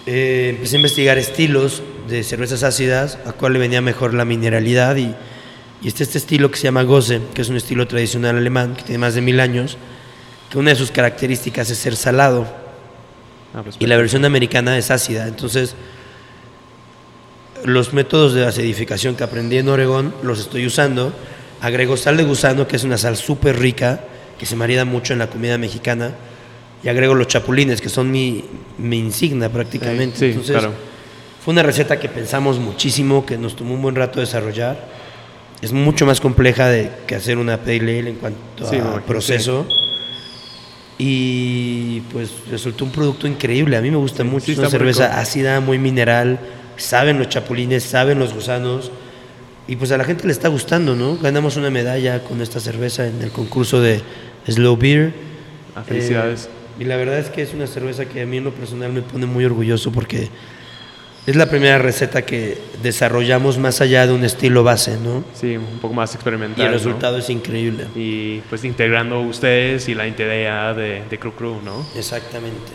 eh, 0.05 0.49
empecé 0.55 0.75
a 0.75 0.79
investigar 0.79 1.17
estilos 1.17 1.81
de 2.07 2.23
cervezas 2.23 2.63
ácidas, 2.63 3.17
a 3.25 3.31
cuál 3.31 3.53
le 3.53 3.59
venía 3.59 3.81
mejor 3.81 4.13
la 4.13 4.25
mineralidad 4.25 4.95
y, 4.97 5.15
y 5.81 5.87
este, 5.87 6.03
este 6.03 6.17
estilo 6.17 6.51
que 6.51 6.57
se 6.57 6.63
llama 6.63 6.83
Gose, 6.83 7.21
que 7.33 7.41
es 7.41 7.49
un 7.49 7.55
estilo 7.57 7.87
tradicional 7.87 8.37
alemán 8.37 8.75
que 8.75 8.83
tiene 8.83 8.99
más 8.99 9.15
de 9.15 9.21
mil 9.21 9.39
años, 9.39 9.77
que 10.51 10.57
una 10.57 10.71
de 10.71 10.75
sus 10.75 10.91
características 10.91 11.69
es 11.69 11.77
ser 11.77 11.95
salado 11.95 12.66
Ah, 13.57 13.63
pues, 13.63 13.77
y 13.79 13.87
la 13.87 13.97
versión 13.97 14.23
americana 14.23 14.77
es 14.77 14.91
ácida. 14.91 15.27
Entonces, 15.27 15.73
los 17.63 17.91
métodos 17.91 18.33
de 18.33 18.45
acidificación 18.45 19.15
que 19.15 19.23
aprendí 19.23 19.57
en 19.57 19.67
Oregón 19.67 20.13
los 20.21 20.39
estoy 20.39 20.67
usando. 20.67 21.11
Agrego 21.59 21.97
sal 21.97 22.17
de 22.17 22.23
gusano, 22.23 22.67
que 22.67 22.75
es 22.75 22.83
una 22.83 22.99
sal 22.99 23.17
súper 23.17 23.57
rica, 23.57 24.01
que 24.37 24.45
se 24.45 24.55
marida 24.55 24.85
mucho 24.85 25.13
en 25.13 25.19
la 25.19 25.27
comida 25.27 25.57
mexicana. 25.57 26.11
Y 26.83 26.89
agrego 26.89 27.15
los 27.15 27.27
chapulines, 27.27 27.81
que 27.81 27.89
son 27.89 28.11
mi, 28.11 28.45
mi 28.77 28.99
insignia 28.99 29.49
prácticamente. 29.51 30.19
Sí, 30.19 30.25
Entonces, 30.25 30.55
claro. 30.55 30.73
fue 31.43 31.51
una 31.51 31.63
receta 31.63 31.99
que 31.99 32.09
pensamos 32.09 32.59
muchísimo, 32.59 33.25
que 33.25 33.39
nos 33.39 33.55
tomó 33.55 33.73
un 33.73 33.81
buen 33.81 33.95
rato 33.95 34.19
desarrollar. 34.19 34.87
Es 35.63 35.73
mucho 35.73 36.05
más 36.05 36.21
compleja 36.21 36.67
de, 36.67 36.91
que 37.07 37.15
hacer 37.15 37.39
una 37.39 37.57
pale 37.57 37.77
ale 37.99 38.09
en 38.11 38.15
cuanto 38.17 38.69
Sí, 38.69 38.77
a 38.77 39.01
proceso. 39.01 39.65
Y 40.97 42.01
pues 42.11 42.31
resultó 42.49 42.85
un 42.85 42.91
producto 42.91 43.27
increíble. 43.27 43.77
A 43.77 43.81
mí 43.81 43.91
me 43.91 43.97
gusta 43.97 44.23
Sí, 44.23 44.29
mucho. 44.29 44.45
sí 44.47 44.51
es 44.53 44.57
una 44.57 44.69
cerveza 44.69 45.07
rico. 45.07 45.19
ácida, 45.19 45.59
muy 45.59 45.77
mineral. 45.77 46.39
Saben 46.75 47.19
los 47.19 47.29
chapulines, 47.29 47.83
saben 47.83 48.17
los 48.19 48.33
gusanos. 48.33 48.91
Y 49.67 49.75
pues 49.75 49.91
a 49.91 49.97
la 49.97 50.03
gente 50.05 50.25
le 50.25 50.31
está 50.33 50.47
gustando, 50.47 50.95
¿no? 50.95 51.17
Ganamos 51.17 51.57
una 51.57 51.69
medalla 51.69 52.23
con 52.23 52.41
esta 52.41 52.59
cerveza 52.59 53.05
en 53.07 53.21
el 53.21 53.31
concurso 53.31 53.81
de 53.81 54.01
Slow 54.47 54.77
Beer. 54.77 55.13
Ah, 55.75 55.83
felicidades. 55.83 56.45
Eh, 56.45 56.83
y 56.83 56.83
la 56.85 56.95
verdad 56.95 57.19
es 57.19 57.29
que 57.29 57.41
es 57.41 57.53
una 57.53 57.67
cerveza 57.67 58.05
que 58.05 58.21
a 58.21 58.25
mí 58.25 58.37
en 58.37 58.45
lo 58.45 58.51
personal 58.53 58.91
me 58.93 59.01
pone 59.01 59.25
muy 59.25 59.43
orgulloso 59.45 59.91
porque 59.91 60.29
es 61.27 61.35
la 61.35 61.45
primera 61.47 61.77
receta 61.77 62.23
que 62.23 62.57
desarrollamos 62.81 63.57
más 63.59 63.81
allá 63.81 64.07
de 64.07 64.13
un 64.13 64.23
estilo 64.23 64.63
base, 64.63 64.97
¿no? 64.97 65.23
Sí, 65.35 65.55
un 65.57 65.77
poco 65.79 65.93
más 65.93 66.11
Y 66.13 66.15
experimental. 66.15 66.65
el 66.65 66.71
¿no? 66.71 66.77
resultado 66.77 67.17
es 67.17 67.29
increíble. 67.29 67.85
Y 67.95 68.39
pues 68.49 68.63
integrando 68.63 69.19
ustedes 69.21 69.87
y 69.89 69.93
la 69.93 70.07
idea 70.07 70.73
de, 70.73 71.03
de 71.09 71.19
Cru 71.19 71.33
Cru, 71.33 71.61
¿no? 71.63 71.85
Exactamente. 71.95 72.71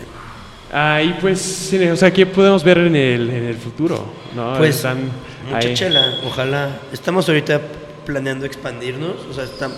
Ah, 0.73 1.03
y 1.03 1.15
pues, 1.21 1.71
o 1.93 1.97
sea, 1.97 2.13
¿qué 2.13 2.25
podemos 2.27 2.63
ver 2.65 2.79
en 2.79 2.95
el, 2.97 3.29
en 3.31 3.45
el 3.45 3.57
futuro? 3.57 4.07
¿no? 4.37 4.55
Pues 4.57 4.77
Están 4.77 4.99
mucha 5.51 5.69
ahí. 5.69 5.75
chela, 5.75 6.15
ojalá. 6.25 6.79
Estamos 6.93 7.29
ahorita 7.29 7.61
planeando 8.07 8.47
expandirnos, 8.47 9.17
o 9.31 9.35
sea, 9.35 9.45
estam- 9.45 9.73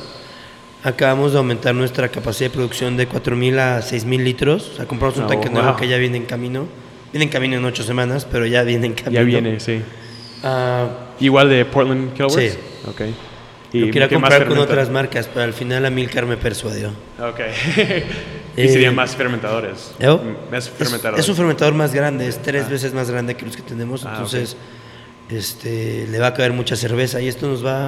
acabamos 0.83 1.33
de 1.33 1.39
aumentar 1.39 1.75
nuestra 1.75 2.09
capacidad 2.09 2.51
de 2.51 2.55
producción 2.55 2.97
de 2.97 3.09
4.000 3.09 3.59
a 3.59 3.81
6.000 3.83 4.23
litros, 4.23 4.71
o 4.73 4.77
sea, 4.77 4.87
compramos 4.87 5.17
un 5.19 5.25
Oh, 5.25 5.27
tanque 5.29 5.49
nuevo 5.51 5.69
wow. 5.71 5.77
que 5.77 5.89
ya 5.89 5.97
viene 5.97 6.17
en 6.17 6.27
camino. 6.27 6.67
Viene 7.14 7.27
en 7.27 7.31
camino 7.31 7.57
en 7.57 7.64
ocho 7.64 7.85
semanas, 7.85 8.27
pero 8.29 8.44
ya 8.44 8.64
viene 8.64 8.87
en 8.88 8.94
camino. 8.94 9.20
Ya 9.20 9.24
viene, 9.24 9.61
sí. 9.61 9.81
Ah, 10.42 10.88
Igual 11.20 11.48
de 11.48 11.64
Portland 11.64 12.12
Kilowatts. 12.12 12.35
Sí. 12.55 12.59
Ok. 12.88 13.00
lo 13.72 13.87
quería 13.92 14.09
comprar 14.09 14.48
con 14.48 14.59
otras 14.59 14.90
marcas, 14.90 15.29
pero 15.33 15.44
al 15.44 15.53
final 15.53 15.87
Amilcar 15.87 16.27
me 16.27 16.37
persuadió. 16.37 16.88
Ok. 17.20 17.38
y 18.57 18.62
Eh, 18.62 18.68
serían 18.68 18.96
más 18.96 19.14
fermentadores. 19.14 19.92
¿Eh? 20.00 20.09
Mm, 20.09 20.53
Más 20.53 20.66
Es, 20.66 20.70
fermentadores. 20.72 21.24
es 21.24 21.29
un 21.29 21.37
fermentador 21.37 21.74
más 21.74 21.94
grande, 21.94 22.27
es 22.27 22.42
tres 22.42 22.68
veces 22.68 22.92
más 22.92 23.09
grande 23.12 23.37
que 23.37 23.46
los 23.46 23.55
que 23.57 23.62
tenemos, 23.62 24.05
Ah, 24.05 24.11
entonces 24.14 24.57
este, 25.31 26.09
le 26.09 26.18
va 26.18 26.27
a 26.29 26.35
caber 26.35 26.53
mucha 26.53 26.74
cerveza 26.74 27.20
y 27.20 27.29
esto 27.29 27.46
nos 27.46 27.64
va 27.64 27.87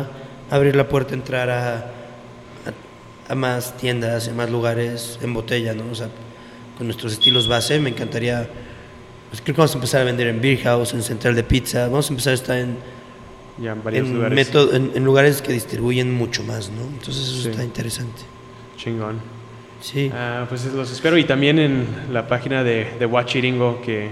a 0.50 0.54
abrir 0.54 0.76
la 0.76 0.86
puerta 0.88 1.14
a 1.14 1.16
entrar 1.16 1.50
a, 1.50 1.76
a, 1.78 3.32
a 3.32 3.34
más 3.34 3.76
tiendas, 3.76 4.28
en 4.28 4.36
más 4.36 4.50
lugares, 4.50 5.18
en 5.20 5.34
botella, 5.34 5.74
¿no? 5.74 5.84
O 5.90 5.94
sea, 5.96 6.08
con 6.78 6.86
nuestros 6.86 7.12
estilos 7.12 7.48
base, 7.48 7.78
me 7.80 7.90
encantaría, 7.90 8.48
pues 9.36 9.42
creo 9.42 9.54
que 9.54 9.60
vamos 9.60 9.72
a 9.72 9.78
empezar 9.78 10.00
a 10.00 10.04
vender 10.04 10.28
en 10.28 10.40
Beer 10.40 10.58
House, 10.62 10.94
en 10.94 11.02
Central 11.02 11.34
de 11.34 11.42
Pizza, 11.44 11.84
vamos 11.88 12.08
a 12.08 12.12
empezar 12.12 12.30
a 12.30 12.34
estar 12.34 12.56
en, 12.58 12.76
ya 13.58 13.72
en 13.72 13.84
varios 13.84 14.06
en, 14.06 14.14
lugares. 14.14 14.48
método- 14.48 14.74
en- 14.74 14.92
en 14.94 15.04
lugares 15.04 15.42
que 15.42 15.52
distribuyen 15.52 16.12
mucho 16.14 16.42
más, 16.42 16.70
¿no? 16.70 16.82
Entonces 16.82 17.16
eso 17.28 17.42
Sí. 17.42 17.48
está 17.50 17.62
interesante. 17.62 18.22
Chingón. 18.78 19.20
Sí. 19.82 20.10
Ah, 20.14 20.46
pues 20.48 20.64
los 20.72 20.90
espero. 20.90 21.18
Y 21.18 21.24
también 21.24 21.58
en 21.58 21.86
la 22.12 22.26
página 22.26 22.64
de, 22.64 22.86
de 22.98 23.04
Huachiringo, 23.06 23.82
que, 23.82 24.08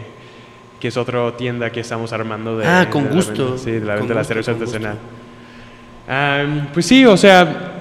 que 0.79 0.89
es 0.89 0.97
otra 0.99 1.35
tienda 1.37 1.71
que 1.71 1.81
estamos 1.81 2.13
armando. 2.13 2.59
De, 2.59 2.67
Ah, 2.67 2.89
con 2.91 3.05
de 3.05 3.09
la 3.11 3.17
gusto. 3.17 3.45
venta- 3.53 3.59
sí, 3.65 3.71
de 3.71 3.81
la 3.81 3.95
venta 3.95 4.09
de 4.09 4.15
la 4.15 4.25
cerveza 4.25 4.51
artesanal. 4.53 4.99
Ah, 6.09 6.45
pues 6.75 6.85
sí, 6.87 7.05
o 7.07 7.17
sea, 7.17 7.73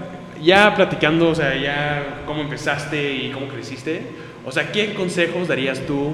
ya 0.41 0.73
platicando, 0.75 1.29
o 1.29 1.35
sea, 1.35 1.55
ya 1.61 2.23
cómo 2.25 2.41
empezaste 2.41 3.13
y 3.15 3.31
cómo 3.31 3.47
creciste. 3.47 4.01
O 4.45 4.51
sea, 4.51 4.71
¿qué 4.71 4.93
consejos 4.93 5.47
darías 5.47 5.79
tú 5.85 6.13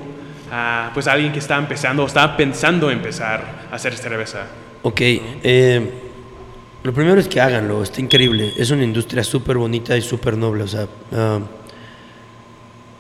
a 0.51 0.91
pues, 0.93 1.07
a 1.07 1.13
alguien 1.13 1.31
que 1.33 1.39
está 1.39 1.57
empezando 1.57 2.03
o 2.03 2.07
está 2.07 2.35
pensando 2.37 2.89
empezar 2.91 3.67
a 3.71 3.75
hacer 3.75 3.95
cerveza? 3.95 4.45
Ok, 4.83 5.01
eh, 5.01 5.89
lo 6.83 6.93
primero 6.93 7.19
es 7.19 7.27
que 7.27 7.41
háganlo, 7.41 7.83
está 7.83 7.99
increíble. 8.01 8.53
Es 8.57 8.71
una 8.71 8.83
industria 8.83 9.23
súper 9.23 9.57
bonita 9.57 9.97
y 9.97 10.01
súper 10.01 10.37
noble. 10.37 10.63
O 10.63 10.67
sea, 10.67 10.87
ah, 11.13 11.39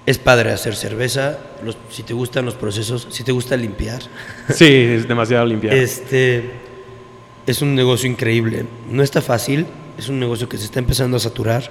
es 0.05 0.17
padre 0.17 0.51
hacer 0.51 0.75
cerveza. 0.75 1.37
los- 1.63 1.77
si 1.89 2.03
te 2.03 2.13
gustan 2.13 2.45
los 2.45 2.55
procesos, 2.55 3.07
si 3.09 3.23
te 3.23 3.31
gusta 3.31 3.55
limpiar, 3.57 4.01
Sí, 4.49 4.65
es 4.65 5.07
demasiado 5.07 5.45
limpiar. 5.45 5.73
este 5.75 6.49
es 7.45 7.61
un 7.61 7.75
negocio 7.75 8.09
increíble. 8.09 8.65
No 8.89 9.03
está 9.03 9.21
fácil, 9.21 9.65
es 9.97 10.07
un 10.09 10.19
negocio 10.19 10.47
que 10.47 10.57
se 10.57 10.65
está 10.65 10.79
empezando 10.79 11.17
a 11.17 11.19
saturar. 11.19 11.69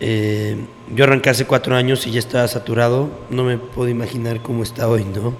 Eh, 0.00 0.56
yo 0.94 1.04
arranqué 1.04 1.30
hace 1.30 1.44
cuatro 1.44 1.74
años 1.74 2.06
y 2.06 2.12
ya 2.12 2.18
estaba 2.18 2.46
saturado. 2.48 3.10
No 3.30 3.44
me 3.44 3.58
puedo 3.58 3.88
imaginar 3.88 4.42
cómo 4.42 4.62
está 4.62 4.88
hoy, 4.88 5.04
¿no? 5.04 5.34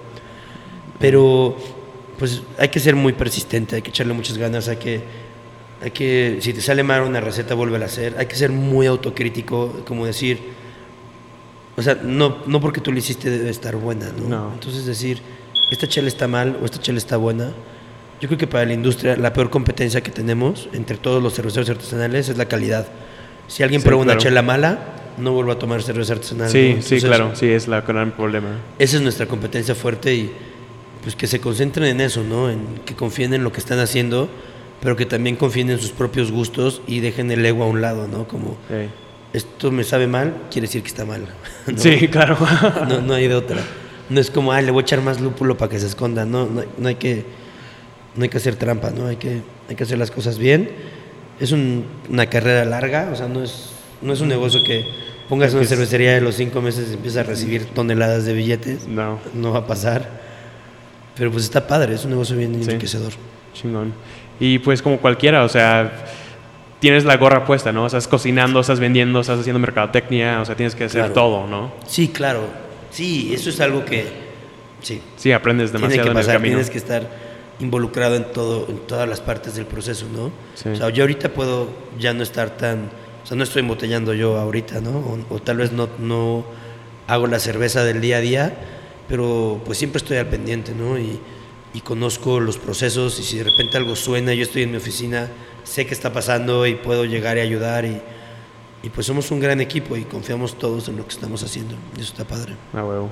Pero 0.99 1.57
pues 2.19 2.43
hay 2.59 2.69
que 2.69 2.81
ser 2.81 2.97
muy 2.97 3.13
persistente, 3.13 3.77
hay 3.77 3.83
que 3.83 3.91
echarle 3.91 4.13
muchas 4.13 4.37
ganas, 4.37 4.67
hay 4.67 4.77
que, 4.77 5.03
hay 5.81 5.93
que 5.93 6.39
si 6.41 6.53
te 6.53 6.61
sale 6.61 6.83
mal 6.83 7.03
una 7.03 7.21
receta, 7.21 7.55
vuelve 7.55 7.81
a 7.81 7.87
hacer. 7.87 8.17
Hay 8.19 8.27
que 8.27 8.35
ser 8.35 8.51
muy 8.51 8.87
autocrítico, 8.87 9.85
como 9.87 10.05
decir, 10.05 10.41
o 11.77 11.83
sea, 11.83 11.97
no, 12.03 12.39
no 12.47 12.61
porque 12.61 12.81
tú 12.81 12.91
lo 12.91 12.99
hiciste 12.99 13.31
debe 13.31 13.51
estar 13.51 13.77
buena, 13.77 14.11
¿no? 14.11 14.29
No. 14.29 14.53
Entonces 14.53 14.85
decir, 14.85 15.23
esta 15.71 15.87
chela 15.87 16.09
está 16.09 16.27
mal 16.27 16.59
o 16.61 16.65
esta 16.65 16.81
chela 16.81 16.99
está 16.99 17.17
buena. 17.17 17.53
Yo 18.21 18.27
creo 18.27 18.37
que 18.37 18.49
para 18.49 18.65
la 18.65 18.73
industria 18.73 19.17
la 19.17 19.33
peor 19.33 19.49
competencia 19.49 20.01
que 20.01 20.11
tenemos 20.11 20.69
entre 20.73 20.97
todos 20.97 21.23
los 21.23 21.35
cerveceros 21.35 21.71
artesanales 21.71 22.29
es 22.29 22.37
la 22.37 22.47
calidad. 22.47 22.89
Si 23.49 23.63
alguien 23.63 23.81
Sí, 23.81 23.87
prueba 23.87 24.03
una 24.03 24.13
claro. 24.13 24.21
chela 24.23 24.43
mala, 24.43 24.79
no 25.19 25.33
vuelva 25.33 25.55
a 25.55 25.59
tomar 25.59 25.83
cerveza 25.83 26.13
artesanal. 26.13 26.49
sí, 26.49 26.75
¿no? 26.77 26.83
sí, 26.83 26.95
Entonces, 26.97 27.05
claro, 27.05 27.31
sí, 27.35 27.47
es 27.47 27.67
la 27.67 27.81
gran 27.81 28.13
problema. 28.13 28.49
esa 28.79 28.97
es 28.97 29.03
nuestra 29.03 29.27
competencia 29.27 29.75
fuerte 29.75 30.15
y 30.15 30.31
pues 31.03 31.17
que 31.17 31.27
se 31.27 31.41
concentren 31.41 31.87
en 31.89 32.01
eso, 32.01 32.23
¿no? 32.23 32.51
En 32.51 32.61
que 32.85 32.95
confíen 32.95 33.33
en 33.35 33.43
lo 33.43 33.51
que 33.53 33.59
están 33.61 33.79
haciendo, 33.81 34.29
pero 34.81 34.95
que 34.97 35.07
también 35.07 35.35
confíen 35.37 35.71
en 35.71 35.79
sus 35.81 35.91
propios 35.91 36.31
gustos 36.31 36.83
y 36.87 37.01
dejen 37.01 37.31
el 37.33 37.45
ego 37.45 37.65
a 37.65 37.67
un 37.67 37.81
lado, 37.81 38.07
¿no? 38.07 38.29
Como 38.29 38.57
Sí. 38.69 38.89
esto 39.33 39.71
me 39.71 39.83
sabe 39.85 40.07
mal, 40.07 40.35
quiere 40.51 40.67
decir 40.67 40.83
que 40.83 40.89
está 40.89 41.05
mal. 41.05 41.23
¿no? 41.67 41.79
Sí, 41.79 42.09
claro. 42.09 42.37
No, 42.89 43.01
no 43.01 43.15
hay 43.15 43.27
de 43.29 43.35
otra. 43.35 43.59
No 44.11 44.21
es 44.21 44.31
como, 44.31 44.53
ah, 44.53 44.61
le 44.63 44.71
voy 44.71 44.83
a 44.83 44.85
echar 44.85 45.01
más 45.03 45.21
lúpulo 45.21 45.57
para 45.57 45.71
que 45.71 45.79
se 45.79 45.87
esconda. 45.87 46.25
No, 46.25 46.47
no, 46.47 46.63
no 46.79 46.89
hay 46.89 46.95
que 46.97 47.25
no 48.17 48.23
hay 48.25 48.29
que 48.31 48.39
hacer 48.39 48.57
trampa, 48.57 48.91
¿no? 48.91 49.07
Hay 49.07 49.17
que, 49.17 49.43
hay 49.69 49.77
que 49.77 49.83
hacer 49.85 49.99
las 49.99 50.11
cosas 50.11 50.39
bien. 50.39 50.71
Es 51.41 51.53
un- 51.53 51.85
una 52.09 52.27
carrera 52.27 52.65
larga, 52.65 53.11
o 53.13 53.17
sea, 53.17 53.29
no 53.29 53.43
es, 53.43 53.71
no 54.03 54.13
es 54.13 54.21
un 54.21 54.29
negocio 54.29 54.61
que 54.67 54.85
pongas 55.29 55.55
una 55.55 55.65
cervecería 55.65 56.13
de 56.15 56.21
los 56.21 56.35
cinco 56.35 56.61
meses 56.61 56.89
y 56.91 56.95
empiezas 56.95 57.25
a 57.27 57.29
recibir 57.31 57.67
toneladas 57.67 58.25
de 58.25 58.33
billetes 58.33 58.89
no, 58.89 59.19
no 59.35 59.53
va 59.53 59.61
a 59.61 59.67
pasar. 59.67 60.09
Pero 61.17 61.31
pues 61.33 61.45
está 61.45 61.67
padre, 61.67 61.95
es 61.95 62.05
un 62.05 62.11
negocio 62.11 62.37
bien 62.37 62.55
Sí. 62.55 62.63
enriquecedor. 62.71 63.13
chingón. 63.55 63.93
Y 64.39 64.61
pues 64.61 64.83
como 64.83 64.99
cualquiera, 64.99 65.43
o 65.43 65.49
sea, 65.49 65.91
tienes 66.79 67.05
la 67.05 67.17
gorra 67.17 67.45
puesta, 67.45 67.73
¿no? 67.73 67.87
Estás 67.87 68.07
cocinando, 68.07 68.61
estás 68.61 68.79
vendiendo, 68.79 69.19
estás 69.21 69.41
haciendo 69.41 69.59
mercadotecnia, 69.59 70.41
o 70.41 70.45
sea, 70.45 70.55
tienes 70.55 70.77
que 70.77 70.85
hacer 70.85 71.01
Claro. 71.01 71.15
todo, 71.15 71.47
¿no? 71.49 71.73
Sí, 71.89 72.07
claro. 72.09 72.43
Sí, 72.91 73.33
eso 73.35 73.51
es 73.51 73.61
algo 73.61 73.85
que 73.85 74.05
sí, 74.81 75.01
Sí, 75.17 75.33
aprendes 75.33 75.71
tiene 75.73 75.81
demasiado 75.89 76.05
que 76.05 76.11
en 76.13 76.17
el 76.17 76.23
pasar, 76.23 76.35
camino. 76.37 76.55
tienes 76.57 76.71
que 76.71 76.79
estar 76.79 77.03
involucrado 77.61 78.17
en 78.17 78.31
todo, 78.33 78.67
en 78.69 78.79
todas 78.87 79.09
las 79.09 79.21
partes 79.21 79.55
del 79.57 79.67
proceso, 79.67 80.07
¿no? 80.13 80.31
Sí. 80.55 80.69
O 80.69 80.77
sea, 80.77 80.91
yo 80.91 81.03
ahorita 81.03 81.31
puedo 81.31 81.69
ya 81.99 82.15
no 82.15 82.23
estar 82.23 82.57
tan, 82.57 82.91
o 83.23 83.27
sea, 83.27 83.37
no 83.37 83.45
estoy 83.45 83.61
embotellando 83.61 84.15
yo 84.15 84.39
ahorita, 84.39 84.81
¿no? 84.81 84.91
O, 84.91 85.35
o 85.35 85.39
tal 85.41 85.59
vez 85.59 85.73
no, 85.73 85.89
no 85.99 86.45
hago 87.07 87.27
la 87.27 87.39
cerveza 87.39 87.85
del 87.85 88.01
día 88.01 88.19
a 88.19 88.21
día, 88.21 88.59
pero 89.09 89.61
pues 89.65 89.79
siempre 89.79 89.99
estoy 89.99 90.19
al 90.19 90.27
pendiente, 90.27 90.73
¿no? 90.75 90.99
Y, 90.99 91.19
y 91.75 91.81
conozco 91.81 92.41
los 92.41 92.59
procesos 92.59 93.19
y 93.21 93.23
si 93.23 93.39
de 93.39 93.45
repente 93.45 93.77
algo 93.77 93.95
suena, 93.97 94.33
yo 94.35 94.43
estoy 94.43 94.63
en 94.63 94.71
mi 94.71 94.77
oficina, 94.77 95.29
sé 95.65 95.87
qué 95.87 95.95
está 95.95 96.13
pasando 96.13 96.67
y 96.67 96.75
puedo 96.75 97.05
llegar 97.05 97.37
y 97.37 97.41
ayudar 97.41 97.85
y, 97.85 98.01
y 98.83 98.89
pues 98.91 99.07
somos 99.07 99.31
un 99.31 99.41
gran 99.41 99.61
equipo 99.61 99.97
y 99.97 100.05
confiamos 100.05 100.59
todos 100.59 100.89
en 100.89 100.97
lo 100.97 101.05
que 101.05 101.11
estamos 101.15 101.43
haciendo. 101.43 101.75
Y 101.97 102.01
eso 102.01 102.13
está 102.13 102.25
padre. 102.25 102.55
Ah, 102.73 102.85
huevo. 102.85 103.11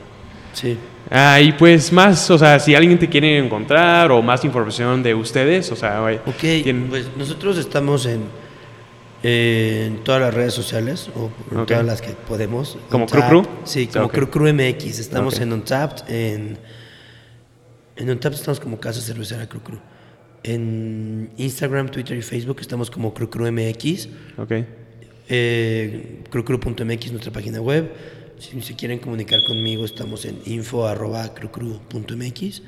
Sí. 0.57 0.79
Ah, 1.11 1.39
y 1.41 1.53
pues 1.53 1.93
más, 1.93 2.31
o 2.31 2.39
sea, 2.39 2.59
si 2.59 2.75
alguien 2.75 2.99
te 2.99 3.09
quiere 3.09 3.37
encontrar 3.39 4.11
o 4.11 4.23
más 4.23 4.43
información 4.45 5.03
de 5.03 5.15
ustedes, 5.15 5.71
o 5.71 5.77
sea, 5.77 6.01
güey, 6.01 6.17
Ok, 6.27 6.41
tienen- 6.65 6.89
pues 6.89 7.07
nosotros 7.17 7.59
estamos 7.59 8.07
en, 8.07 8.23
en 9.23 10.03
todas 10.05 10.21
las 10.21 10.33
redes 10.33 10.55
sociales, 10.55 11.11
o 11.15 11.31
en 11.55 11.67
todas 11.67 11.85
las 11.85 12.01
que 12.01 12.11
podemos. 12.27 12.79
¿Como 12.91 13.05
Untappd, 13.05 13.29
Cru 13.29 13.43
Cru? 13.43 13.51
Sí, 13.65 13.87
como 13.87 14.07
Ok. 14.07 14.13
Cru 14.15 14.31
Cru 14.31 14.49
MX. 14.53 14.99
Estamos 14.99 15.39
en 15.41 15.53
Untapped, 15.53 16.09
en, 16.09 16.59
en 17.97 18.11
Untapped 18.11 18.37
estamos 18.39 18.59
como 18.61 18.79
Casa 18.81 19.01
Cervecera 19.01 19.47
Cru 19.49 19.61
Cru. 19.61 19.79
En 20.43 21.31
Instagram, 21.37 21.89
Twitter 21.91 22.17
y 22.17 22.23
Facebook 22.23 22.59
estamos 22.61 22.91
como 22.91 23.13
Cru 23.13 23.29
Cru 23.29 23.51
MX. 23.53 24.09
ok. 24.39 24.53
Eh, 25.29 26.23
crucru.mx, 26.31 27.11
nuestra 27.11 27.33
página 27.33 27.61
web. 27.61 27.91
Si 28.39 28.61
se 28.63 28.77
quieren 28.77 28.99
comunicar 28.99 29.45
conmigo, 29.45 29.85
estamos 29.85 30.25
en 30.25 30.41
info.crucru.mx. 30.45 32.63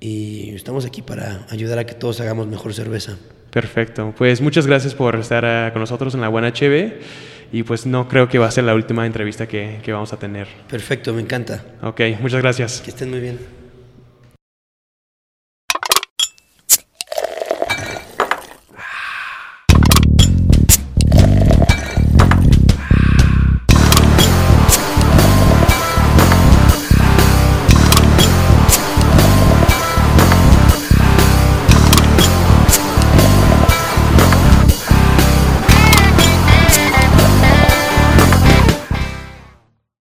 y 0.00 0.54
estamos 0.54 0.84
aquí 0.84 1.02
para 1.02 1.46
ayudar 1.50 1.78
a 1.78 1.86
que 1.86 1.94
todos 1.94 2.20
hagamos 2.20 2.46
mejor 2.46 2.74
cerveza. 2.74 3.16
Perfecto. 3.50 4.14
Pues 4.16 4.40
muchas 4.40 4.66
gracias 4.66 4.94
por 4.94 5.16
estar 5.16 5.44
ah, 5.44 5.70
con 5.72 5.80
nosotros 5.80 6.14
en 6.14 6.20
la 6.20 6.28
Buena 6.28 6.48
HB 6.48 6.92
y 7.52 7.62
pues 7.62 7.86
no 7.86 8.08
creo 8.08 8.28
que 8.28 8.38
va 8.38 8.46
a 8.46 8.50
ser 8.50 8.64
la 8.64 8.74
última 8.74 9.06
entrevista 9.06 9.46
que, 9.46 9.80
que 9.82 9.92
vamos 9.92 10.12
a 10.12 10.18
tener. 10.18 10.48
Perfecto, 10.68 11.14
me 11.14 11.22
encanta. 11.22 11.64
Ok, 11.82 12.00
muchas 12.20 12.42
gracias. 12.42 12.80
Que 12.80 12.90
estén 12.90 13.10
muy 13.10 13.20
bien. 13.20 13.63